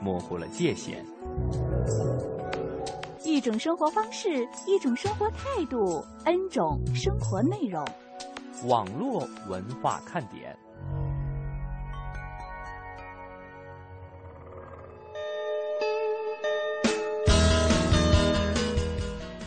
[0.00, 1.04] 模糊了界限。
[3.22, 7.86] 一种生活方式，一种生活态度，N 种生活内容。
[8.66, 10.56] 网络文化看点。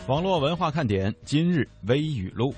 [0.06, 2.54] 网络文化看点今日微语录：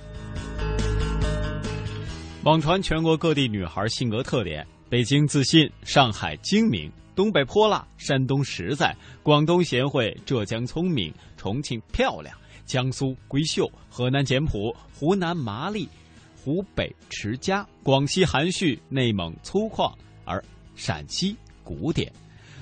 [2.42, 12.36] 网传全国各地女孩性格特点：北京自信，上海精明，东北泼辣，山东实在，广东贤惠，浙江聪明，重庆漂亮，
[12.66, 15.88] 江苏闺秀，河南简朴，湖南麻利，
[16.36, 19.90] 湖北持家，广西含蓄，内蒙粗犷，
[20.26, 22.12] 而陕西古典。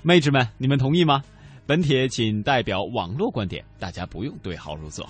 [0.04, 1.20] 妹纸们，你们同意吗？
[1.66, 5.04] 本帖仅代表网络观点，大家不用对号入座。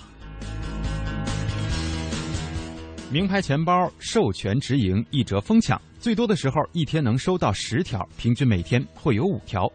[3.11, 9.67] 名牌钱包授权直营一折疯抢，最多的时候一天能收到十条，平均每天会有五条。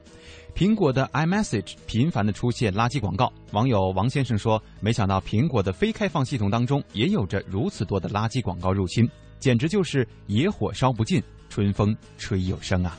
[0.55, 12.97] 苹果的 iMessage 频繁的出现垃圾广告，网友王先生说：“没想到苹果的非开放系统当中也有着如此多的垃圾广告入侵，简直就是野火烧不尽，春风吹又生啊！”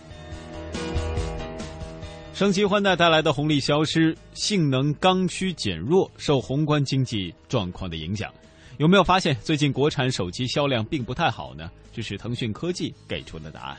[2.36, 8.30] 升级换代带来的红利消失，性能刚需减弱，受宏观经济状况的影响，
[8.78, 11.70] 有没有发现最近国产手机销量并不太好呢？
[11.94, 13.78] 这是腾讯科技给出的答案。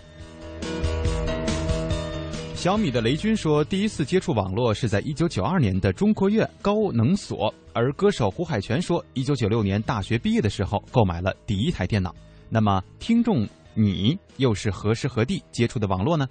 [2.55, 12.15] 小米的雷军说，第一次接触网络是在一九九二年的中科院高能所，而歌手胡海泉说，一九九六年大学毕业的时候购买了第一台电脑。
[12.49, 16.29] 那么，听众你又是何时何地接触的网络呢？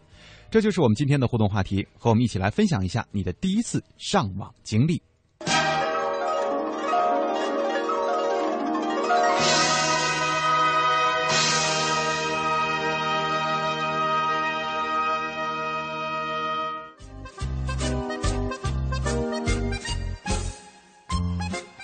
[0.50, 5.02] 这就是我们今天的互动话题，和我们一起来分享一下你的第一次上网经历。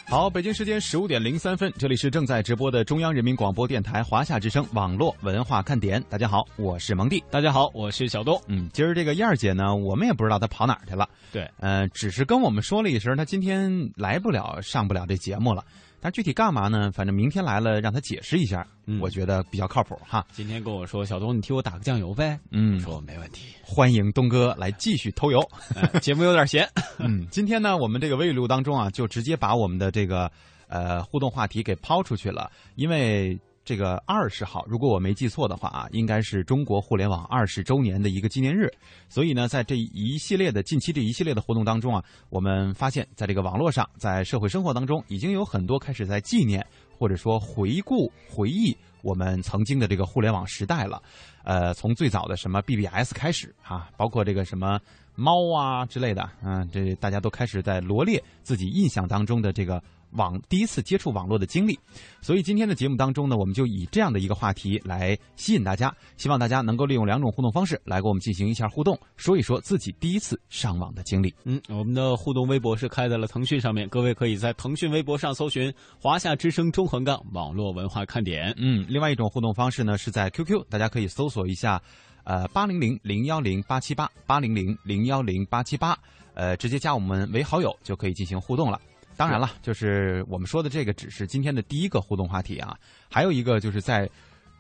[0.09, 6.01] 好，北京时间十五点零三分，这里是正在直播的中央人民广播电台华夏之声网络文化看点。
[6.09, 7.22] 大家好，我是蒙蒂。
[7.29, 8.41] 大家好，我是小东。
[8.47, 11.09] 嗯，今儿这个燕儿姐呢，我们也不知道她跑哪儿去了。
[11.34, 15.62] 对，呃，只是跟我们说了一声，她今天来不了，上不了这节目了。
[16.07, 16.90] 但具体干嘛呢？
[16.94, 18.66] 反正明天来了，让他解释一下。
[18.85, 20.25] 嗯，我觉得比较靠谱哈。
[20.31, 22.40] 今天跟我说，小东，你替我打个酱油呗。
[22.50, 23.47] 嗯，说没问题。
[23.62, 25.46] 欢迎东哥来继续偷油。
[26.01, 26.66] 节目有点闲。
[26.97, 30.31] 嗯，今天呢，我们这个微语录当中啊，就直接把我们的这个。
[30.69, 38.72] 呃，互动话题给抛出去了，因为这个二十号，如果我没记错的话啊，应该是中国互联网二十周年的一个纪念日，
[39.09, 46.66] 所以呢，在这一系列的近期这一系列的活动当中啊，我们发现，在这个网络上，在社会生活当中，已经有很多开始在纪念
[46.97, 51.03] 或者说回顾、回忆我们曾经的这个互联网时代了。
[51.44, 54.79] 呃，从最早的什么 BBS 开始啊，包括这个什么
[55.13, 59.84] 猫啊之类的，嗯，这大家都开始在罗列自己印象当中的这个。
[60.12, 61.78] 网第一次接触网络的经历，
[62.22, 71.34] 所以今天的节目当中呢，我们就以这样的一个话题来吸引大家，希望大家能够利用两种互动方式来跟我们进行一下互动，说一说自己第一次上网的经历。
[71.44, 78.53] 嗯，我们的互动微博是开在了腾讯上面，各位可以在腾讯微博上搜寻“华夏之声中横杠网络文化看点”。
[78.57, 81.81] 嗯，另外一种互动方式呢是在 QQ，大家可以搜索一下，
[82.23, 85.97] 呃，八零零零幺零八七八八零零零幺零八七八，
[86.34, 88.79] 呃，直接加我们为好友就可以进行互动了。
[89.17, 92.78] 当然了，就是我们说的这个只是今天的第一个互动话题啊，
[93.09, 94.07] 还有一个就是在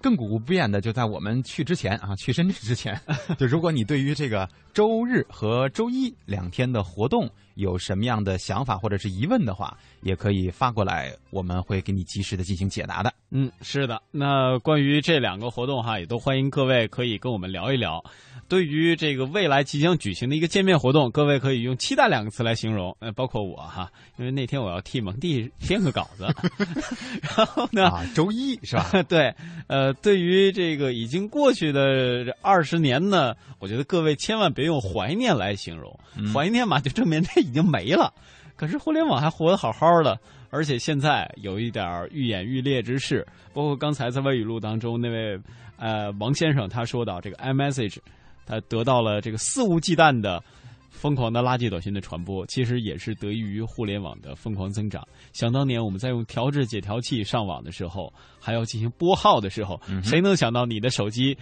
[0.01, 2.99] 亘古不变的，就在我们去之前啊，去深圳之前，
[3.37, 13.13] 就如果你对于这个周日和周一两天的活动有什么样的想法或者是疑问的话，也可以发过来，我们会给你及时的进行解答的。
[13.29, 18.03] 嗯，是的，那关于这两个活动哈，也都欢迎各位可以跟我们聊一聊。
[18.47, 22.95] 对于这个未来即将举行的一个见面活动，各位可以用“期待”两个词来形容。
[23.01, 26.25] 呃，包括我哈，因为那天我要替蒙蒂编个稿子。
[27.21, 28.89] 然后呢，周一是吧？
[29.09, 29.35] 对，
[29.67, 35.99] 呃，对于这个已经过去的二十年呢，我觉得各位千万别用怀念来形容。
[36.33, 38.13] 怀念嘛，就证明这已经没了。
[38.55, 43.25] 可是互联网还活得好好的，而且现在有一点愈演愈烈之势。
[43.53, 45.39] 包括刚才在微语录当中那位
[45.77, 47.97] 呃王先生他说到这个 iMessage。
[48.49, 50.41] 他得到了这个肆无忌惮的
[50.89, 55.05] 疯狂的垃圾短信的传播，其实也是得益于互联网的疯狂增长。
[55.33, 58.09] 想当年我们在用调制解调器上网的时候，
[58.39, 61.37] 还要进行拨号的时候，谁能想到你的手机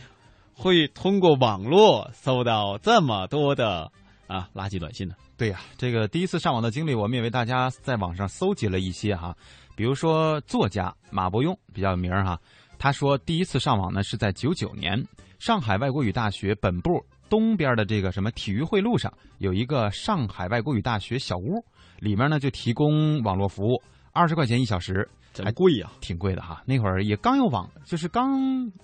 [0.52, 3.92] 会通过网络搜到这么多的
[4.26, 5.14] 啊垃圾短信呢？
[5.38, 9.36] 对呀，这个第一次上网的经历，我们也为大家在网上搜集了一些哈，
[9.76, 12.40] 比如说作家马伯庸比较有名哈，
[12.80, 15.04] 他说第一次上网呢是在九九年，
[15.40, 17.06] 上海外国语大学本部。
[17.28, 21.66] 东边的这个什么体育会路上有一个上海外国语大学小屋，
[21.98, 23.82] 里面呢就提供网络服务，
[24.14, 25.10] 二十块钱一小时，
[25.44, 26.62] 还贵呀，挺贵的哈。
[26.68, 28.40] 那会儿也刚有网，就是刚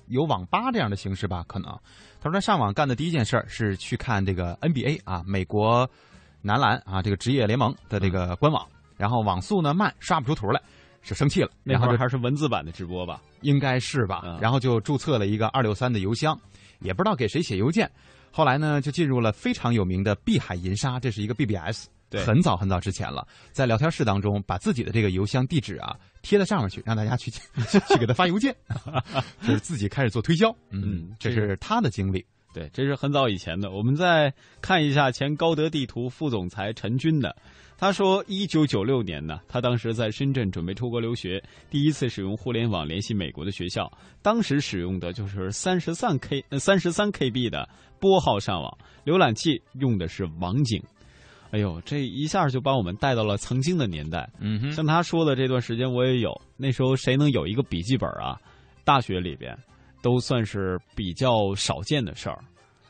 [0.07, 1.71] 有网吧这样的形式吧，可能。
[2.19, 5.87] 他说他上网干的第一件事是去看这个 NBA 啊，美国
[6.41, 8.67] 男篮啊这个职业联盟的这个官网，
[8.97, 10.61] 然后网速呢慢，刷不出图来，
[11.03, 11.49] 就生气了。
[11.63, 14.37] 那会儿还是文字版的直播吧，应该是吧。
[14.41, 16.39] 然后就注册了一个二六三的邮箱，
[16.79, 17.89] 也不知道给谁写邮件。
[18.31, 27.29] 后来呢，就进入了非常有名的碧海银沙，这是一个 BBS，对，很早很早之前了，在聊天室当中把自己的这个邮箱地址啊贴在上面去，让大家去
[27.69, 28.55] 去给他发邮件，
[29.45, 30.49] 就是自己开始做推销。
[30.69, 32.25] 嗯，这是他的经历。
[32.53, 33.71] 对，这是很早以前的。
[33.71, 37.35] 我们再看一下前高德地图副总裁陈军的。
[37.77, 47.67] 他说，一九九六年呢，他当时在深圳准备出国留学，第一次使用互联网联系美国的学校，当时使用的就是三十三 K 三十三 KB 的
[47.99, 50.79] 拨号上网，浏览器用的是网景。
[51.49, 54.29] 哎呦，这一下就把我们带到了曾经的年代。
[54.39, 58.39] 嗯哼，像他说的这段时间我也有，那时候谁能有一个笔记本啊？
[58.83, 59.57] 大学里边
[60.01, 62.39] 都算是比较少见的事儿。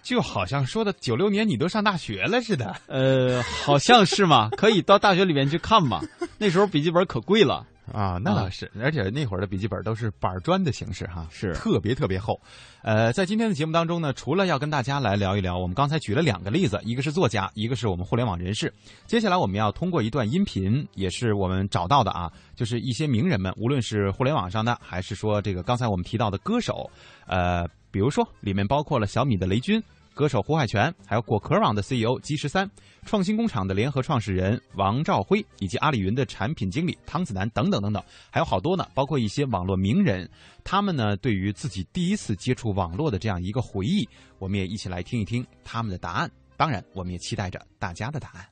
[0.04, 6.02] 就好像说的九六年你都上大学了似的，呃，好像是嘛，可以到大学里面去看嘛。
[6.40, 12.40] 那时候笔记本可贵了啊，那倒是，而且那会儿的笔记本都是板砖的形式哈，是特别特别厚。
[12.82, 18.74] 呃，在今天的节目当中呢，除了要跟大家来聊一聊，我们刚才举了两个例子，一个是作家，一个是我们互联网人士。
[19.06, 26.90] 接下来我们要通过一段音频，也是我们找到的啊，就是一些名人们，无论是互联网上的，还是说这个刚才我们提到的歌手，
[27.28, 27.68] 呃。
[27.94, 32.70] 比如说，里面包括了小米的雷军、歌手胡海泉，还有果壳网的 CEO 姬十三、
[33.06, 40.30] 创新工厂的联合创始人王兆辉，以及阿里云的产品经理汤子楠等等等等，还有好多呢，包括一些网络名人，
[40.64, 46.30] 他们呢对于自己第一次接触网络的这样一个回忆，我们也一起来听一听他们的答案。
[46.58, 48.46] 当然，我们也期待着大家的答案。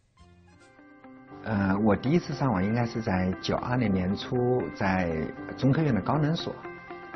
[1.44, 5.10] 呃，我第一次上网应该是在九二年年初，在
[5.58, 6.54] 中科院的高能所。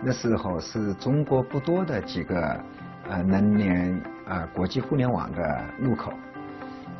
[0.05, 2.61] 那时候是中国不多的几个
[3.09, 6.13] 呃能连呃国际互联网的入口，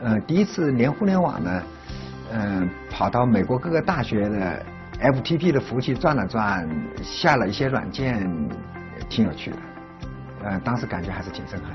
[0.01, 1.63] 呃第一次连互联网呢，
[2.31, 4.65] 嗯跑到美国各个大学的
[5.01, 6.67] FTP 的服务器转了转，
[7.01, 8.27] 下了一些软件，
[9.09, 9.57] 挺有趣的，
[10.43, 11.71] 呃当时感觉还是挺震撼。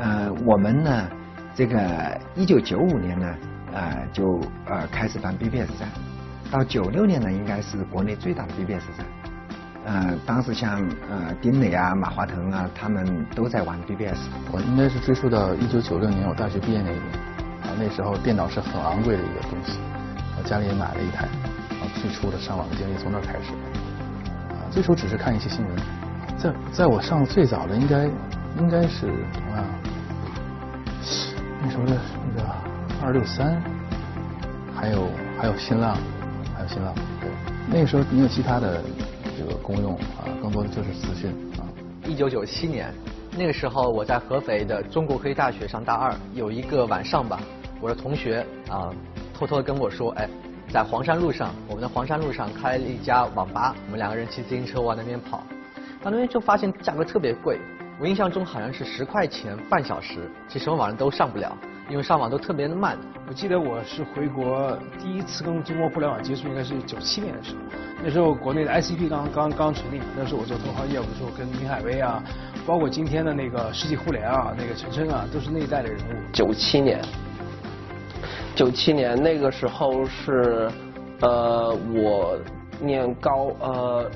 [0.00, 1.08] 呃我们呢
[1.54, 3.34] 这个一九九五年呢
[3.74, 5.88] 呃就呃开始办 BBS 站，
[6.50, 9.06] 到九六年呢应该是国内最大的 BBS 站。
[9.84, 10.78] 呃，当时像
[11.10, 14.28] 呃丁磊啊、马化腾啊，他们都在玩 BBS。
[14.52, 17.04] 我应该是追溯到一九九六年我大学毕业那一年，
[17.62, 19.80] 啊，那时候电脑是很昂贵的一个东西，
[20.38, 21.24] 我家里也买了一台，
[21.80, 23.50] 啊，最初的上网的经历从那开始，
[24.54, 25.76] 啊，最初只是看一些新闻，
[26.38, 28.04] 在在我上最早的应该
[28.58, 29.08] 应该是
[29.50, 29.66] 啊，
[31.60, 31.96] 那时候的
[32.36, 32.48] 那个
[33.02, 33.60] 二六三，
[34.76, 35.08] 还有
[35.40, 35.98] 还有新浪，
[36.54, 37.28] 还有新浪，对，
[37.68, 38.80] 那个时候没有其他的。
[39.62, 41.64] 公用啊，更多的就是资讯啊。
[42.04, 42.92] 一九九七年，
[43.38, 47.40] 那个时候我在合肥的中国科技大学上大二，有一个晚上吧，
[47.80, 48.90] 我的同学啊
[49.32, 50.28] 偷偷的跟我说，哎，
[50.68, 55.38] 在黄山路上，我们的黄山路上开了一家网吧，我们两个人骑自行车往那边跑，
[56.02, 57.60] 到那边就发现价格特别贵，
[58.00, 61.56] 我印象中好像是十块钱半小时，其实什么网站都上不了。
[61.92, 62.96] 因为上网都特别的慢。
[63.28, 67.58] 我记得我是回国第一次跟中国互联网接触，应该是九七年的时候。
[68.02, 72.24] 那时候国内的 ICP 刚刚刚成立，那时候我做投行业务的时候，跟林海威啊，
[72.66, 76.12] 包括今天的那个世纪互联啊，那个陈琛啊，都是那一代的人物。
[76.32, 76.98] 九七年，
[78.54, 80.70] 九七年那个时候是，
[81.20, 82.38] 呃，我
[82.80, 84.10] 念高呃，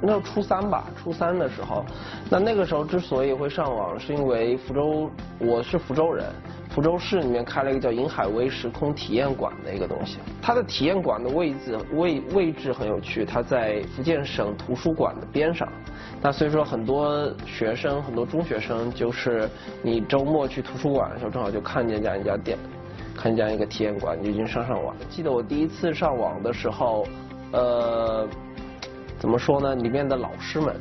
[0.00, 1.84] 那初三吧，初三的时候。
[2.30, 6.24] 那那个时候之所以会上网，是因为福州，我是福州人。
[6.68, 15.66] 福州市里面开了一个叫银海威时空体验馆的一个东西，它的体验馆的位置位位置很有趣，它在福建省图书馆的边上。
[16.20, 19.48] 那所以说很多学生，很多中学生，就是
[19.82, 22.58] 你周末去图书馆的时候，正好就看见这样一家店，
[23.16, 24.94] 看见这样一个体验馆，你就经上上网。
[25.08, 27.06] 记得我第一次上网的时候，
[27.52, 28.28] 呃，
[29.18, 29.74] 怎么说呢？
[29.74, 30.74] 里面的老师们。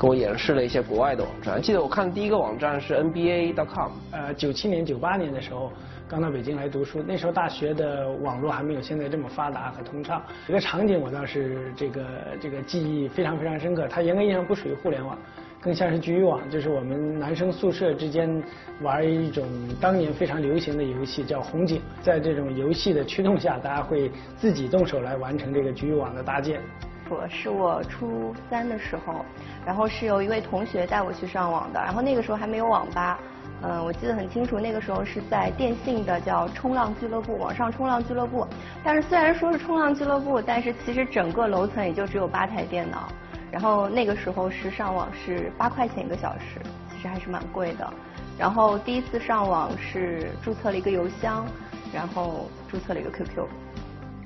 [0.00, 1.60] 给我演示了一些国外的网站。
[1.60, 3.90] 记得我看第一个网站是 NBA.com。
[4.10, 5.70] 呃，九七年、九八年的时候，
[6.08, 10.20] 刚到北京来读书，那时候大学的网络还没有现在这么发达和通畅。
[10.48, 12.04] 一个场景我倒是这个
[12.40, 15.16] 这个记忆非常非常深刻，它严格意义上不属于互联网，
[15.60, 18.42] 更像是局域网，就是我们男生宿舍之间
[18.80, 19.46] 玩一种
[19.78, 21.80] 当年非常流行的游戏，叫红警。
[22.02, 26.60] 在这种游戏的驱动下，大家会自己动手来完成这个局域网的搭建。
[27.08, 29.24] 我是我初三的时候，
[29.66, 33.18] 然后是有一位同学带我去上网的，然后那个时候还没有网吧。
[33.64, 38.46] 嗯，我记得很清楚，那个时候是在电信的叫冲浪俱乐部，网上冲浪俱乐部。
[38.82, 43.08] 但是虽然说是冲浪俱乐部，但是其实整个楼层也就只有八台电脑。
[43.52, 47.92] 然后那个时候是上网是八块钱一个小时，其实还是蛮贵的。
[48.38, 51.46] 然后第一次上网是注册了一个邮箱，
[51.92, 53.46] 然后注册了一个 QQ。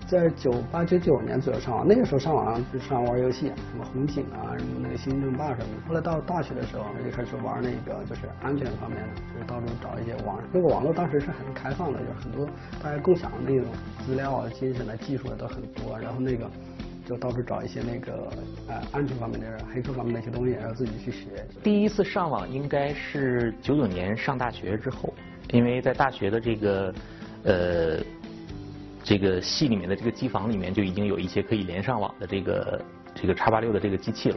[0.06, 5.88] 在九八九九年左右上网，那个时候上网就上网玩游戏，什么红警啊，什么那个星争霸什么的。
[5.88, 10.38] 后来到大学的时候，就开始玩那个就是安全方面的，就是到处找一些网。
[10.52, 12.48] 那个网络当时是很开放的，就很多
[12.80, 13.66] 大家共享的那种
[14.06, 15.98] 资料啊、精神的技术都很多。
[15.98, 16.48] 然后那个
[17.04, 18.30] 就到处找一些那个
[18.68, 21.44] 呃安全方面的、黑客方面的一些东西，然后自己去学。
[21.64, 25.12] 第一次上网应该是九九年上大学之后，
[25.50, 26.94] 因为在大学的这个
[27.42, 27.98] 呃。
[29.06, 32.82] 这个系里面的这个机房里面就已经有一些可以连上网的这个
[33.14, 34.36] 这个叉八六的这个机器了。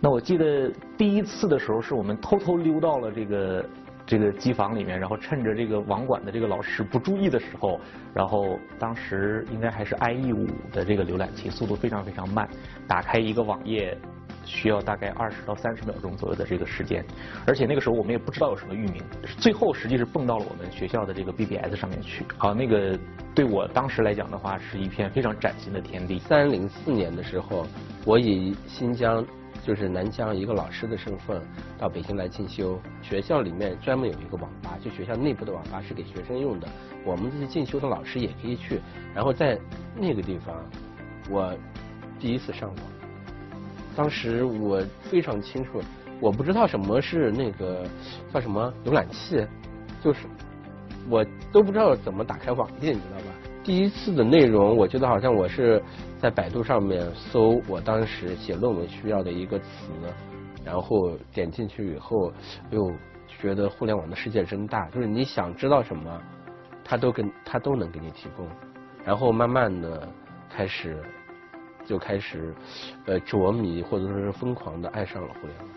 [0.00, 0.68] 那我记得
[0.98, 3.64] 第一次的时候，是我们偷偷溜到了这个
[4.04, 7.78] 这个机房里面，然后趁着这个网管的这个老师不注意的时候，
[8.12, 12.48] 然后当时应该还是 IE 五的这个浏览器，速度非常非常慢，
[12.88, 13.96] 打开一个网页。
[14.44, 17.04] 需要大概二十到三十秒钟左右的这个时间，
[17.46, 19.02] 而且那个时候我们也不知道有什么域名，
[19.38, 22.24] 最后实际是蹦到了我们学校的这个 BBS 上面去。
[22.38, 22.98] 啊，那个
[23.34, 26.18] 对我当时来讲的话，是一片非常崭新的天地。
[26.18, 27.66] 三零四年的时候，
[28.04, 29.24] 我以新疆
[29.64, 31.40] 就是南疆一个老师的身份
[31.78, 36.68] 到北京来进修，学校里面专门有一个网吧，就学校内部的网吧是给学生用的，
[37.04, 38.80] 我们这些进修的老师也可以去。
[39.14, 39.58] 然后在
[39.96, 40.54] 那个地方，
[41.30, 41.54] 我
[42.18, 42.76] 第一次上网。
[43.96, 45.80] 当时我非常清楚，
[46.20, 47.84] 我不知道什么是那个
[48.32, 49.46] 叫什么浏览器，
[50.02, 50.26] 就是
[51.08, 53.24] 我都不知道怎么打开网页，你知道吧？
[53.64, 55.82] 第一次的内容，我记得好像我是
[56.18, 59.66] 在百度上面搜我当时写论文需要的一个词，
[60.64, 62.32] 然后点进去以后，
[62.70, 62.92] 又
[63.40, 66.20] 觉得互联网的世界真大，就是你想知道什么，
[66.82, 68.48] 它都跟它都能给你提供，
[69.04, 70.08] 然后慢慢的
[70.48, 71.00] 开始。
[71.92, 72.54] 就开始，
[73.04, 75.68] 呃，着迷或者说是疯狂的爱上了互联网。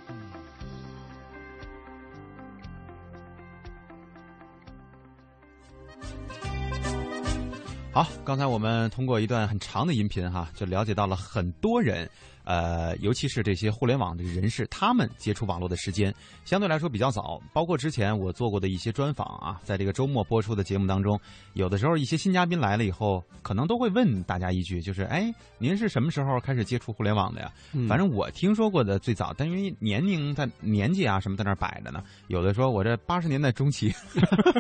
[7.92, 12.10] 好，刚才我们通过一段很长的音频哈，就了解到了很多人。
[12.46, 16.14] 呃，尤其是这些互联网的人士，他们接触网络的时间
[16.46, 17.42] 相对来说比较早。
[17.52, 21.20] 包括之前我做过的一些专访啊，在这个周末播出的节目当中，
[21.54, 27.52] 有的时候一些新嘉宾来了以后，可能都会问大家一句，就是哎，您是什么时候开始接触互联网的呀？
[27.90, 33.92] 反正我听说过的最早，但因为年龄在年纪啊什么在那摆着呢，有的说我这八十年代中期，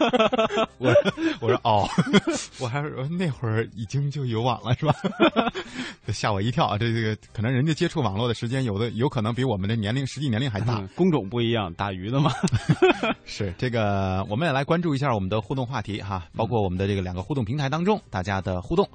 [0.79, 0.91] 我
[1.39, 1.87] 我说哦，
[2.59, 4.95] 我还是那会儿已经就有网了是吧？
[6.11, 6.77] 吓我一跳啊！
[6.79, 7.74] 这这个可能人家。
[7.75, 10.81] 接触网络的时间，有的有可能比我们的年龄实际年龄还大。
[10.95, 12.31] 工种不一样，打鱼的嘛。
[13.25, 18.89] 是这个，我们也来关注一下我们的互动话题哈，包括我们的这个两个互动平台当中大家的互动。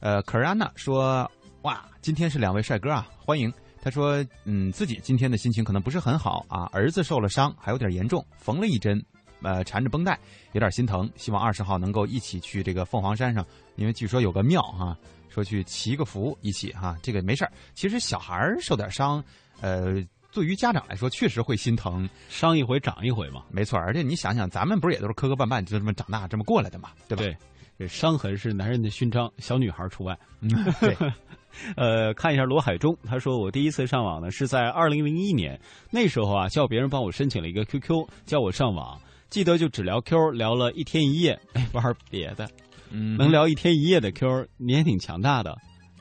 [0.00, 1.30] 呃，可是安娜说
[1.62, 9.04] ：“哇，今天是两位帅哥啊，欢迎。”他说：“嗯，自己今天的心情可能不是很好啊，儿子受了伤，还有点严重，缝了一针，
[9.42, 10.18] 呃，缠着绷带，
[10.52, 11.10] 有点心疼。
[11.16, 13.44] 希望二十号能够一起去这个凤凰山上，
[13.76, 14.96] 因为据说有个庙哈。”
[15.32, 17.52] 说去祈个福，一起哈，这个没事儿。
[17.74, 19.22] 其实小孩受点伤，
[19.60, 19.94] 呃，
[20.32, 23.78] 对于家长来说确实会心疼，伤一回长一回嘛，没错。
[23.78, 27.22] 而且你想想，咱们不是也都是磕磕绊绊就这么长大这么过来的嘛，对吧？
[27.22, 27.36] 对，
[27.78, 30.18] 这伤痕是男人的勋章，小女孩除外。
[30.40, 30.96] 嗯对，
[31.76, 35.58] 呃，看一下罗海中，他说我第一次上网呢是在二零零一年，
[35.90, 42.48] 那时候啊叫别人帮我申请了一个 QQ，叫我上网，记得就只聊 Q，聊了一天一夜，没玩别的。
[42.92, 45.56] 嗯，能聊一天一夜的 Q，你也挺强大的。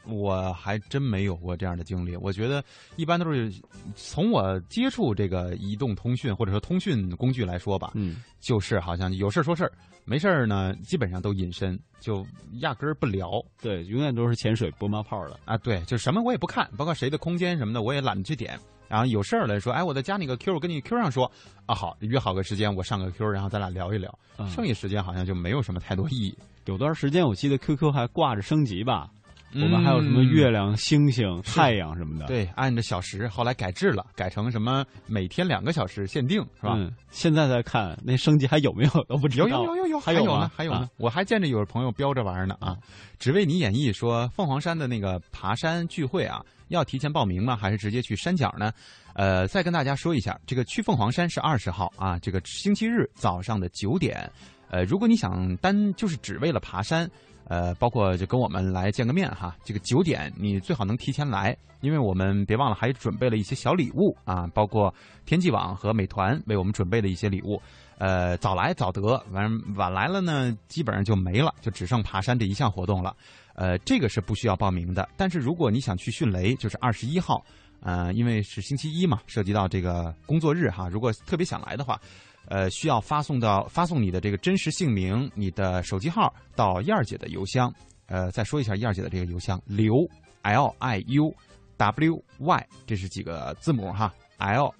[0.07, 2.15] 我还真没有过这样的经历。
[2.15, 2.63] 我觉得
[2.95, 3.53] 一般都是
[3.95, 9.71] 从我接触这个移动通讯或者说通讯工具来说吧，嗯，就是好像有事说事儿，
[10.03, 12.25] 没事儿呢，基本上都隐身，就
[12.62, 13.39] 压根儿不聊。
[13.62, 15.55] 对，永远都是潜水不冒泡的啊。
[15.60, 18.60] 对，就什么我也不看，包括谁的空间什么的，我也懒得去点。
[18.88, 21.31] 然后有事儿了说，哎，我再加你个 Q，我跟你 Q 上说
[21.67, 24.13] 啊，好，约好个时间，我上个 Q，然后咱俩聊一聊。
[24.50, 26.36] 剩下时间好像就没有什么太多意义。
[26.65, 29.10] 有段时间我记得 QQ 还挂着升级吧，
[29.53, 32.27] 我们还有什么月亮、星星、太阳什么的。
[32.27, 36.75] 对，按着小时，后来改制了，改成什么每天两个小时限定，是吧？
[36.77, 39.48] 嗯，现在再看那升级还有没有都不知道。
[39.48, 40.89] 有有有有有，还有呢，还有呢。
[40.98, 42.77] 我还见着有朋友标着玩呢啊！
[43.20, 47.56] 只为你演绎说凤凰山的那个爬山聚会啊，要提前报名吗？
[47.56, 48.72] 还是直接去山脚呢？
[49.13, 54.32] 呃，再跟大家说一下，这个去凤凰山是二十号啊，这个星期日早上的九点。
[54.72, 57.08] 呃，如果你想单就是只为了爬山。
[57.48, 64.94] 呃，包括就跟我们来见个面哈，这个九点你最好能提前来，因为我们别忘了还准备了一些小礼物啊，包括
[65.25, 67.62] 天际网和美团为我们准备的一些礼物。
[67.98, 69.01] 呃，早来早得，
[69.32, 73.13] 完晚来了呢，基本上就没了，就只剩爬山这一项活动了。
[73.54, 77.44] 呃，这个是不需要报名的，但是如果你想去迅雷，就是二十一号，
[77.82, 82.00] 呃，因为是星期一嘛，涉及到这个工作日哈，如果特别想来的话。
[82.48, 87.74] 呃，需要发送到发送你的这个真实姓名、你的手机号到燕儿姐的邮箱。
[88.07, 89.93] 呃，再说一下燕儿姐的这个邮箱：刘
[90.41, 91.33] L I U
[91.77, 94.74] W Y，这是几个字母哈？L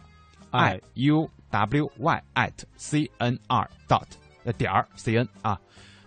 [0.50, 4.08] I U W Y at C N R dot
[4.44, 5.58] 呃点儿 C N 啊。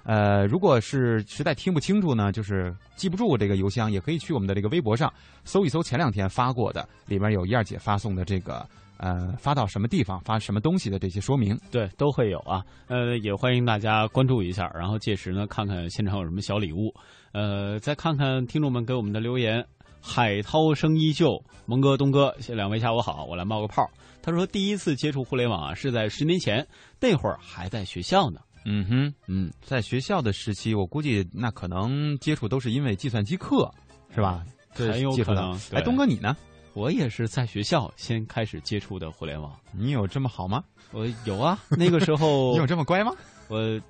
[0.02, 5.10] 呃，如果是实在听不清楚呢，就是记不住这个邮箱，也可以去我们的这个微博上
[5.44, 8.68] 搜一搜前两天发过的，里面有燕儿姐发送的这个。
[8.96, 12.64] 呃，发到什么地方，发什么东西的这些说明，对，都会有啊。
[12.86, 16.94] 呃，也欢迎大家关注一下，然后届时呢，看看现场有什么小礼物。
[17.32, 19.64] 呃，再看看听众们给我们的留言。
[20.06, 23.82] 海涛声依旧，蒙哥、东哥，两位下午好，我来冒个泡。
[24.22, 26.66] 他说，第一次接触互联网啊，是在十年前，
[27.00, 28.38] 那会儿还在学校呢。
[28.66, 33.70] 嗯哼，嗯，在学校的时期，我估计那可能接触都是因为计算机课，
[34.14, 34.44] 是吧？
[34.74, 35.58] 很有可能。
[35.72, 36.36] 哎，东哥你呢？
[36.74, 39.52] 我也是在学校先开始接触的互联网。
[39.72, 40.62] 你有这么好吗？
[40.92, 43.12] 我有啊， 那个时候 你有这么乖吗？
[43.48, 43.80] 我，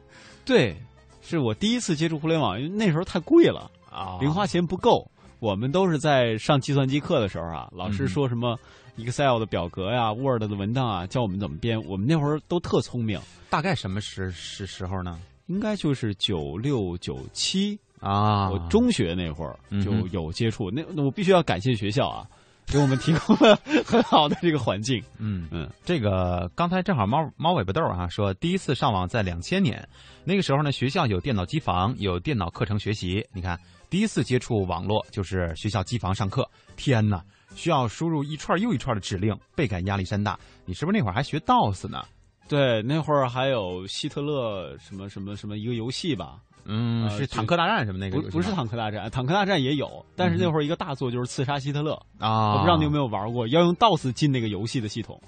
[0.45, 0.77] 对，
[1.23, 5.11] 是我第一次接触互联网，因为那时候太贵了啊，零花钱不够。
[5.41, 8.59] 我们都是在上计算机课的时候啊，老师说什么
[8.97, 11.79] Excel 的表格呀、Word 的文档啊，教我们怎么编。
[11.85, 13.21] 我们那会儿都特聪明。
[13.51, 15.21] 大概什么时时时候呢？
[15.47, 20.71] 应该就是九六九七啊，我中学那会儿就有接触。
[20.71, 22.27] 那我必须要感谢学校啊。
[22.67, 25.03] 给我们提供了很好的这个环境。
[25.19, 29.87] 嗯嗯，这个刚才正好猫猫尾巴豆啊说，第一次上网在两千年，
[30.25, 33.25] 那个时候呢，学校有电脑机房，有电脑课程学习。
[33.33, 36.49] 你看，第一次接触网络就是学校机房上课。
[36.77, 37.23] 天哪，
[37.55, 40.39] 需要输入一串又一串的指令，倍感压力山大。
[40.65, 42.03] 你是不是那会儿还学 DOS 呢？
[42.49, 46.41] 对，那会儿还有希特勒什么什么什么一个游戏吧。
[46.65, 48.21] 嗯，是坦克大战什么那个？
[48.23, 52.55] 不，不是坦克大战，坦克大战也有，但是那会儿一个大作就是刺杀希特勒啊！
[52.55, 55.21] 我不知道你有没有玩过，要用 DOS 进那个游戏的系统。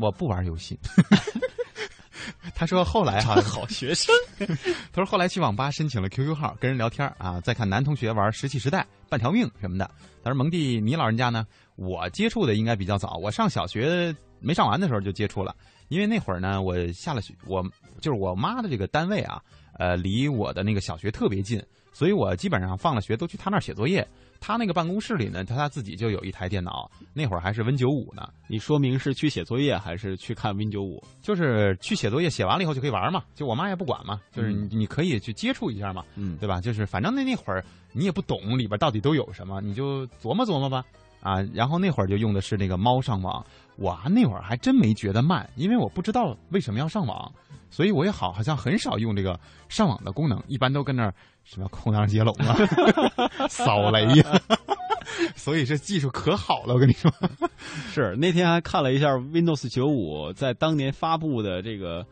[0.00, 0.78] 我不玩游戏。
[2.54, 4.14] 他说后来哈， 好学生。
[4.92, 9.88] 他说后来去网吧申请了 QQ 号，跟人聊天啊，再看男同学玩石器时代、半条命什么的。
[10.22, 11.46] 他说蒙蒂，你老人家呢？
[11.76, 15.54] 我接触的应该比较早，我上小学没上完的时候就接触了，
[15.88, 17.62] 因为那会儿呢，我下了学，我
[18.00, 19.42] 就是我妈的这个单位啊。
[19.78, 24.06] 呃，离我的那个小学特别近，所以我基本上放了学都去他那儿写作业。
[24.40, 28.28] 他那个办公室里呢，他他自己就有一台电脑，那会儿还是 Win 九五呢。
[28.46, 31.02] 你说明是去写作业还是去看 Win 九五？
[31.22, 33.22] 就是去写作业，写完了以后就可以玩嘛。
[33.34, 36.60] 就我妈也不管嘛，就是你你可以去接触一下嘛，嗯，对吧？
[36.60, 40.84] 就是反正那那会儿你也不懂里边到底都有什么，你就琢磨琢磨吧。
[41.24, 43.44] 啊，然后那会儿就用的是那个猫上网，
[43.76, 47.32] 我那会儿还真没觉得慢，因为我不知道为什么要上网。
[47.70, 49.36] 所以我也好，好像很少用这个
[49.68, 52.54] 上网的功能，一般都跟那儿什么空档接龙啊、
[53.50, 54.40] 扫雷呀。
[55.34, 57.10] 所以这技术可好了，我跟你说。
[57.90, 62.06] 是那天还看了一下 Windows 九五在当年发布的这个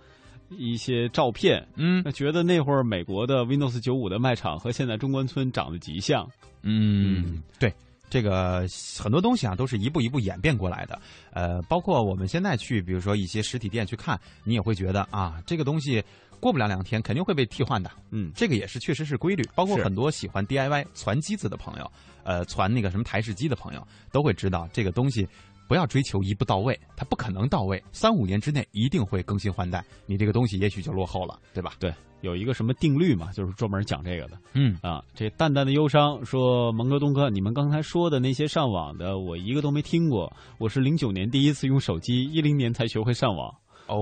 [0.51, 6.29] 一些照片，嗯，觉得那会儿美国的 Windows 九五的卖场和现在中关村长得极像。
[6.63, 7.73] 嗯，对。
[8.13, 8.67] 这个
[8.99, 11.01] 很多东西啊，都是一步一步演变过来的。
[11.33, 16.05] 呃，包括我们现在去，比如说一些实体店去看，你也会觉得啊，这个东西
[16.39, 17.91] 过不了两天肯定会被替换的。
[18.11, 19.43] 嗯，这个也是确实是规律。
[19.55, 21.91] 包括很多喜欢 DIY 攒机子的朋友，
[22.23, 25.27] 呃，攒那个什么台式机的朋友，都会知道这个东西
[25.73, 27.83] 不要追求一步到位，它不可能到位。
[27.93, 31.73] 三五年之内一定会更新换代，你这个东西也许就落后了，对吧？
[31.79, 31.91] 对。
[32.21, 34.39] 有一个什么定律嘛，就是专门讲这个的。
[34.53, 40.31] 嗯啊，这淡淡的忧伤说：“蒙哥东哥，你们刚才说的那些上网的，我一个都没听过。
[40.59, 43.49] 我是零九年第一次用手机，一零年才学会上网。
[43.87, 43.99] 哦，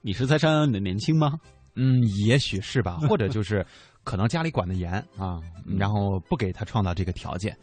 [0.00, 1.32] 你是在上你的年轻吗？
[1.74, 3.66] 嗯，也许是吧， 或者就是
[4.04, 5.40] 可能家里管的严啊，
[5.76, 7.58] 然后不给他创造这个条件。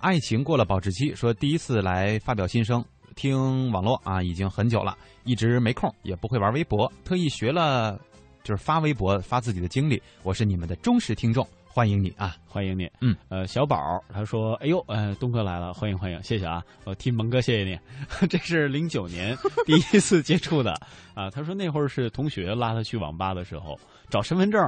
[0.00, 7.98] 爱情过了保质期，说第一次来发表心声，听网络啊，已经很久了，一直没空，也不会玩微博，特意学了。”
[8.44, 12.86] 就是发微博发自己的经历，我是你们的忠实听众，欢迎你啊，欢迎你。
[13.00, 17.78] 嗯，呃，小宝他说：“哎呦，呃，东哥来了，欢迎欢迎，谢谢啊，我替蒙哥谢谢你。
[18.28, 20.74] 这是零九年第一次接触的
[21.16, 21.30] 啊。
[21.30, 24.60] 他说那会儿是同学拉他去网吧的时候找身份证，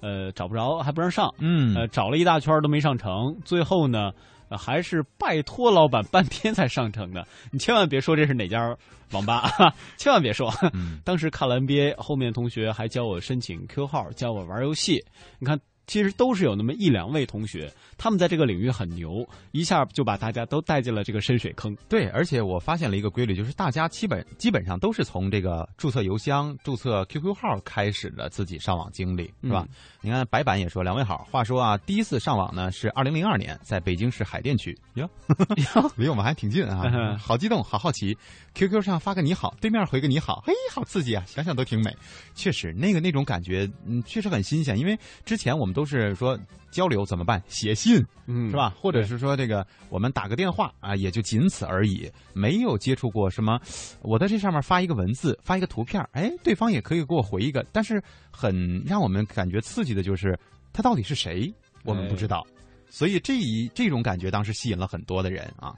[0.00, 4.12] 呃，找不着还不让上，嗯，呃，找了一大圈都没上成，最后呢。”
[4.48, 7.26] 呃，还是拜托老板半天才上成的。
[7.50, 8.76] 你千万别说这是哪家
[9.12, 9.50] 网吧，
[9.96, 10.52] 千万别说。
[11.04, 15.04] 当时看了 NBA，后面同学还教我申请 Q 号，教我玩游戏。
[15.38, 15.60] 你看。
[15.86, 21.76] 其实都是有那么一两位同学，他们在这个领域很牛，一下就把大家都带进了这个深水坑。
[21.88, 29.66] 对，而且我发现了一个规律，就是大家基本基本上都是从这个注册邮箱、注册 QQ 号开始的自己上网经历，是吧？
[30.00, 31.26] 你看白板也说，两位好。
[31.30, 35.08] 话说啊，第一次上网呢是二零零二年，在北京市海淀区哟，
[35.96, 38.16] 离我们还挺近啊，好激动，好好奇。
[38.54, 41.22] QQ 上发个你好，对面回个你好，嘿，好刺激啊！
[41.26, 41.94] 想想都挺美。
[42.34, 44.78] 确实，那个那种感觉，嗯，确实很新鲜。
[44.78, 46.38] 因为之前我们都是说
[46.70, 47.42] 交流怎么办？
[47.48, 48.74] 写信，嗯，是吧？
[48.80, 53.60] 或者是说这个我们打个电话啊，也就仅此而已，没有接触过什么。
[54.00, 57.62] 我在这上面发一个文字，发一个图片，哎，对方也可以给我回一个。
[57.72, 60.34] 但是很让我们感觉刺激的就是
[60.72, 61.52] 他到底是谁，
[61.84, 62.42] 我们不知道。
[62.88, 65.74] 所以这一这种感觉当时吸引了很多的人啊。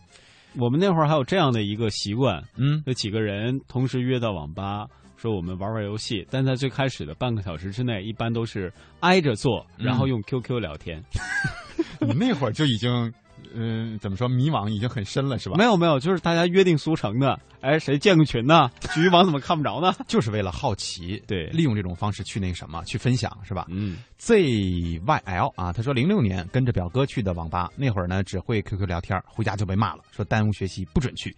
[0.57, 4.87] 我们那会儿还有这样的一个习惯，嗯，有几个人同时约到网吧，
[5.19, 11.05] 说我们玩玩游戏，但在最开始的半个小时之内，一般都是挨着坐，然后用 QQ 聊天。
[12.01, 13.13] 你那会儿就已经。
[13.55, 14.29] 嗯，怎么说？
[14.29, 15.57] 迷茫已经很深了，是吧？
[15.57, 17.39] 没有没有，就是大家约定俗成的。
[17.61, 18.69] 哎，谁建个群呢？
[18.93, 19.95] 局域网怎么看不着呢？
[20.07, 23.65] 就是为了好奇，对，利用这种方式去那什么，去分享，是吧？
[23.71, 23.99] 嗯。
[24.21, 31.35] ZYL 啊，他说零六年跟着表哥去的网吧，那会儿呢只会 QQ 聊天，回家就被骂了，说耽误学习，不准去。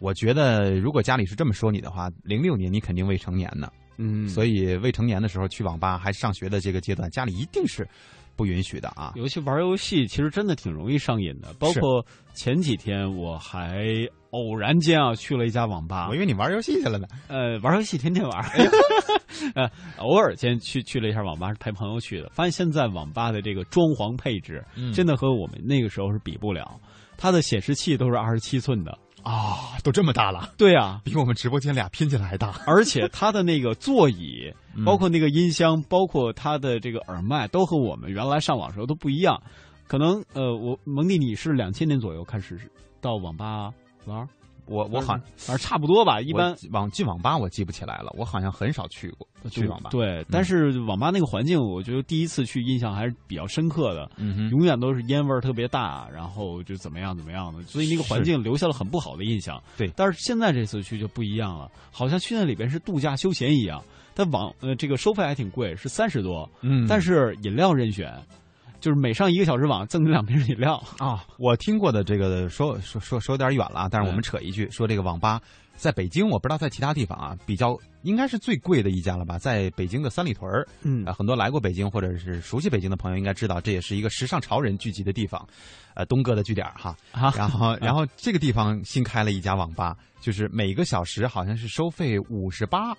[0.00, 3.68] 我觉得如果家里是这么说你的话，零六年你肯定未成年呢。
[3.96, 4.28] 嗯。
[4.28, 7.86] 所以未成年的时候去网吧还上学的这个阶段，家里一定是。
[8.36, 9.12] 不允许的啊！
[9.16, 11.52] 尤其玩游戏，其实真的挺容易上瘾的。
[11.58, 13.84] 包括前几天，我还
[14.30, 16.06] 偶然间啊去了一家网吧。
[16.08, 17.08] 我以为你玩游戏去了呢。
[17.26, 18.44] 呃，玩游戏天天玩。
[19.56, 22.30] 呃，偶尔间去去了一下网吧，是陪朋友去的。
[22.32, 26.78] 发现现在网吧的这个装潢配置，真的和我们那个时候是比不了。
[27.16, 28.96] 它的显示器都是二十七寸的。
[29.22, 32.54] 啊，都这么大了，对呀， 比我们直播间俩拼起来还大。
[32.66, 34.52] 而且它的那个座椅，
[34.84, 39.40] 包括那个音箱，包括它的这个耳麦，都和我们原来上网时候都不一样。
[39.86, 42.58] 可能呃，我蒙蒂你是两千年左右开始
[43.00, 43.72] 到网吧
[44.04, 44.28] 玩。
[44.68, 49.90] 我我好反正差不多吧，一般网进网吧我记不起来了，我好像很少去过去网吧。
[49.90, 54.10] 对，但是网吧那个环境，我觉得第一次去印象还是比较深刻的。
[54.16, 59.62] 嗯永远都是烟味儿特别大，然后就怎么样怎么样的，所以那个环境留下了很不好的印象。
[59.76, 63.82] 对，但是现在这次去就不一样了，好像去那里边是度假休闲一样。
[64.14, 66.48] 但网呃这个收费还挺贵，是三十多。
[66.60, 68.12] 嗯，但是饮料任选。
[68.80, 71.24] 就是每上一个小时网赠你两瓶饮料啊！
[71.38, 75.40] 我听过的这个说说说说有点远了，但是我们扯一句，说这个网吧
[75.76, 79.38] 在北京，我不知道在其他地方啊，比较应该是最贵的一家了吧？
[79.38, 85.46] 在北京的三里屯儿，嗯，很多来过北京或者是熟悉北京的朋友应该知道，这也是一个时尚潮人聚集的地方，
[85.94, 86.96] 呃，东哥的据点哈。
[87.12, 92.92] 然后 然后这个地方新开了一家网吧，就是每个小时好像是收费五十八。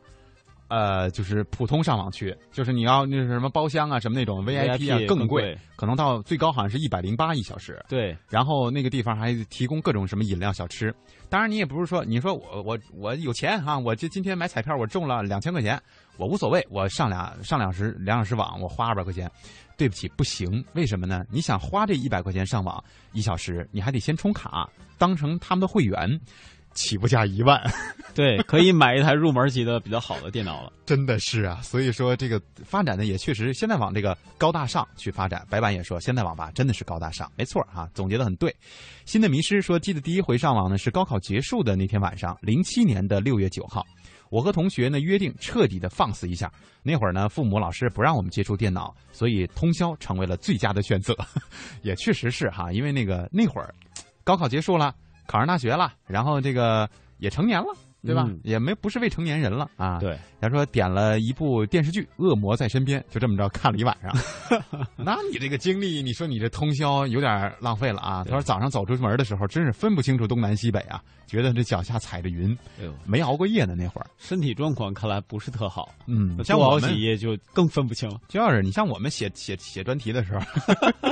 [0.69, 7.83] 呃，就是普通上网去，就是你要那是什么包厢啊，什么那种 VIP 啊，更贵，可能到最高好像是一百零八一小时。
[7.89, 10.93] 对，然后那个地方还提供各种什么饮料、小吃。
[11.27, 15.81] 当然，你也不是说，你说我我我有钱哈，我就今天买彩票，我中了两千块钱，
[16.17, 19.29] 我无所谓，我上俩上两时两小时网，我花二百块钱。
[19.77, 21.23] 对不起，不行，为什么呢？
[21.31, 26.19] 你想花这一百块钱上网一小时，你还得先充卡，当成他们的会员。
[26.73, 27.61] 起步价一万，
[28.15, 30.71] 对，可以买一台入门级的比较好的电脑了。
[30.85, 35.45] 真的是啊，所以说这个发展的也确实，现在往这个高大上去发展。
[35.49, 38.55] 白板也说，现在网吧真的是高大上，没错啊，总结的很对。
[39.05, 43.85] 新的迷失说，记得第一回上网呢是高考结束的那天晚上，零七年的六月九号，
[44.29, 46.51] 我和同学呢约定彻底的放肆一下。
[46.81, 51.15] 那会儿呢，父母老师不让我们接触电脑，所以通宵成为了最佳的选择。
[51.83, 53.73] 也确实是哈，因为那个那会儿
[54.23, 54.95] 高考结束了。
[55.29, 56.89] 考上大学了，然后这个
[57.19, 57.67] 也成年了，
[58.01, 58.29] 对吧？
[58.43, 59.99] 也没不是未成年人了啊。
[59.99, 64.13] 对，他说点了一部电视剧《恶魔在身边》，就这么着看了一晚上。
[64.95, 68.23] 那你这个经历，你说你这通宵有点浪费了啊。
[68.23, 72.57] 他说早上走出门的时候，真是分不清楚东南西北啊，觉得这脚下踩着云。
[73.05, 75.93] 没熬过夜呢，那会儿身体状况看来不是特好。
[76.07, 78.19] 嗯，多熬几夜就更分不清了。
[78.27, 80.45] 就是你像我们写写写专题的时候，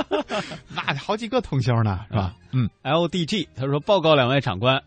[0.74, 2.34] 那好几个通宵呢，是吧？
[2.52, 4.82] 嗯，L D G 他说报告两位长官，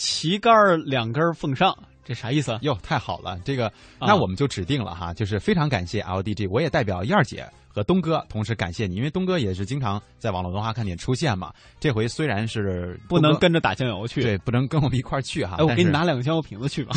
[0.00, 1.76] 旗杆两根奉上。
[2.02, 2.58] 这啥意思？
[2.62, 3.66] 哟，太好了，这个
[3.98, 11.52] 啊那我们就指定了哈，就是非常感谢 LDG，我也代表燕儿姐和东哥同时感谢你，因为东哥也是经常在网络文化看点出现嘛。
[11.78, 14.22] 这回虽然是不能跟着打酱油去。
[14.22, 15.56] 对，不能跟我们一块儿去哈。
[15.58, 16.96] 哎，我给你拿两个酱油瓶子去吧。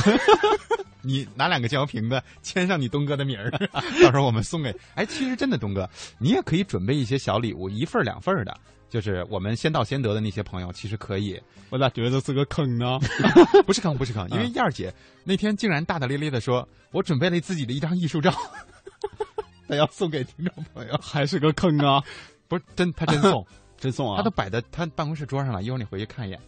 [1.03, 3.51] 你拿两个酱油瓶子，签上你东哥的名儿，
[4.01, 4.73] 到时候我们送给。
[4.95, 5.87] 哎，其实真的，东哥，
[6.17, 8.57] 你也可以准备一些小礼物，一份儿两份儿的，
[8.93, 11.41] 就是我们先到先得的那些朋友，其实可以。
[11.71, 12.99] 我咋觉得是个坑呢？
[13.65, 18.31] 不是坑，不是坑，因为燕儿姐那天竟然大大咧咧的说，我准备了自己的一张艺术照，
[19.67, 22.03] 她要送给听众朋友，还是个坑啊！
[22.47, 23.43] 不是真，她真送，
[23.79, 24.17] 真送啊！
[24.17, 26.39] 她都摆在她办公室桌上了，一会儿你回去看一眼。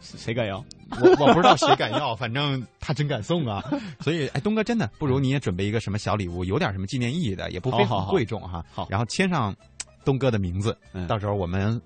[0.00, 0.64] 谁敢要？
[1.02, 3.62] 我我不知道谁敢要， 反正他真敢送啊！
[4.00, 8.64] 所以，哎，东哥真的不如你也准备一个什么小礼物，有点什么纪念意义的，也不非常贵重哈。
[8.72, 9.54] 好然后签上
[10.04, 11.80] 东哥的名字，嗯到时候我们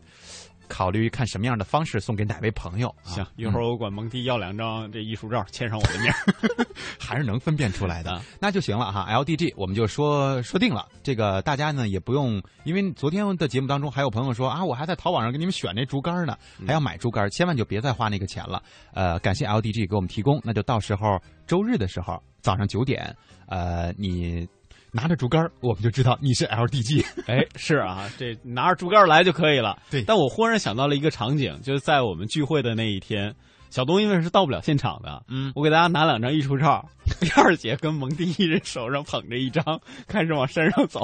[0.69, 2.89] 考虑看什么样的方式送给哪位朋友。
[3.03, 6.13] 啊行，一会儿我管蒙蒂要两张这艺术照，签上我的名。
[7.01, 9.07] 还是能分辨出来的啊，那就行了哈。
[9.11, 18.63] LDG 我们就说说定了，这个大家呢也不用，因为昨天的节目当中还有朋友说啊，我还在淘宝上给你们选那竹竿呢，嗯还要买竹竿，千万就别再花那个钱了。
[18.93, 24.47] 呃，感谢 LDG 给我们提供，那就到时候周日的时候早上九点，呃，你
[24.93, 27.05] 拿着竹竿，我们就知道你是 LDG。
[27.27, 29.79] 哎，是啊，这拿着竹竿来就可以了。
[29.91, 33.35] 对但我忽然想到了一个场景，就是在我们聚会的那一天，
[33.71, 36.89] 小东因为是到不了现场的，嗯，我给大家拿两张艺术照，
[37.23, 39.63] 燕儿姐跟蒙蒂一人手上捧着一张，
[40.07, 41.01] 开始往山上走，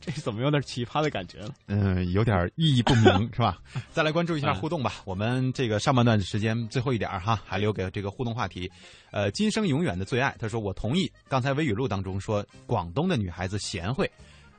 [0.00, 1.54] 这怎么有点奇葩的感觉了？
[1.66, 3.58] 嗯，有点意义不明， 是吧？
[3.92, 4.94] 再来关注一下嗯互动吧。
[5.04, 8.70] 我们这个上半段时间最后一点儿哈，还留给这个互动话题。
[9.10, 11.10] 呃，今生永远的最爱，他说我同意。
[11.28, 14.10] 刚才微语录当中说广东的女孩子贤惠。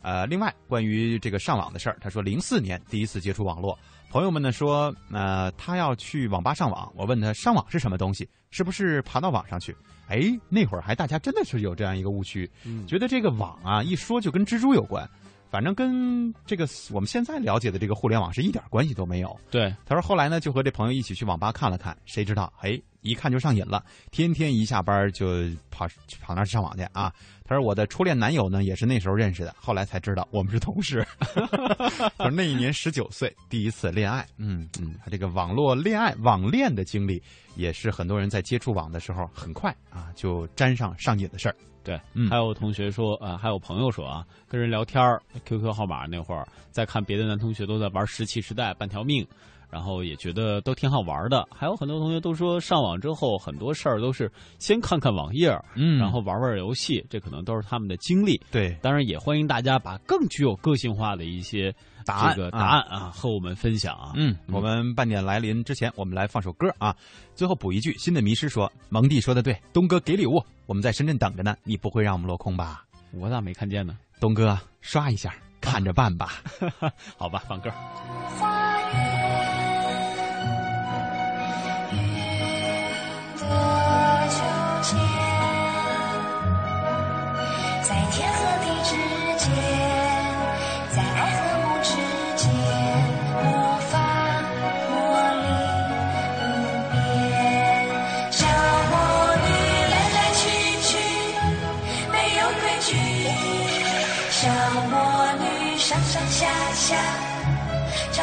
[0.04, 3.78] 呃，另外关于这个上网的事儿，他说零四年第一次接触网络，
[4.10, 9.76] 朋友们呢说，呃，他要去网吧上网，我问他上网是什么东西，是不是爬到网上去？
[10.08, 15.08] 哎，那会儿还大家真的是有这样一个误区，嗯觉得这个网啊一说就跟蜘蛛有关。
[15.52, 19.38] 反正跟这个我们现在了解的这个互联网是一点关系都没有。
[19.52, 25.28] 对，他说后来呢，就和这朋友一起去网吧看了看，谁知道，哎，一看就上瘾了，天天一下班就
[25.70, 25.86] 跑
[26.22, 27.14] 跑那儿上网去啊。
[27.52, 31.06] 他说我的初恋男友呢，也是那时候认识的，后来才知道我们是同事。
[31.18, 37.22] 他 说那一年十九岁，第一次恋爱，嗯嗯，他这个网络恋爱网恋的经历，
[37.58, 41.56] 也是很多人在接触网的时候很快啊就沾上上瘾的事儿。
[41.84, 49.28] 对，嗯还有同学说啊、还有朋友说啊，跟人聊天儿，QQ 号码那会儿，再看别的男同学都在玩《石器时代》半条命，
[49.72, 51.48] 然后也觉得都挺好玩的。
[51.56, 58.40] 还有很多同学都说，上网之后很多事儿都是先看看网页，嗯然后玩玩游戏，这可能都是他们的经历。
[58.52, 61.74] 对，当然也欢迎大家把更具有个性化的一些
[62.06, 64.12] 答案这个啊答案啊和我们分享啊。
[64.16, 66.96] 嗯，我们半点来临之前，我们来放首歌啊。
[67.34, 72.84] 最后补一句，新的迷失说，蒙蒂说的对，东哥给礼物，我们在深圳等着呢，你不会让我们落空吧？
[73.14, 73.98] 我咋没看见呢？
[74.20, 76.42] 东哥刷一下，看着办吧。
[77.18, 77.72] 好吧，放歌。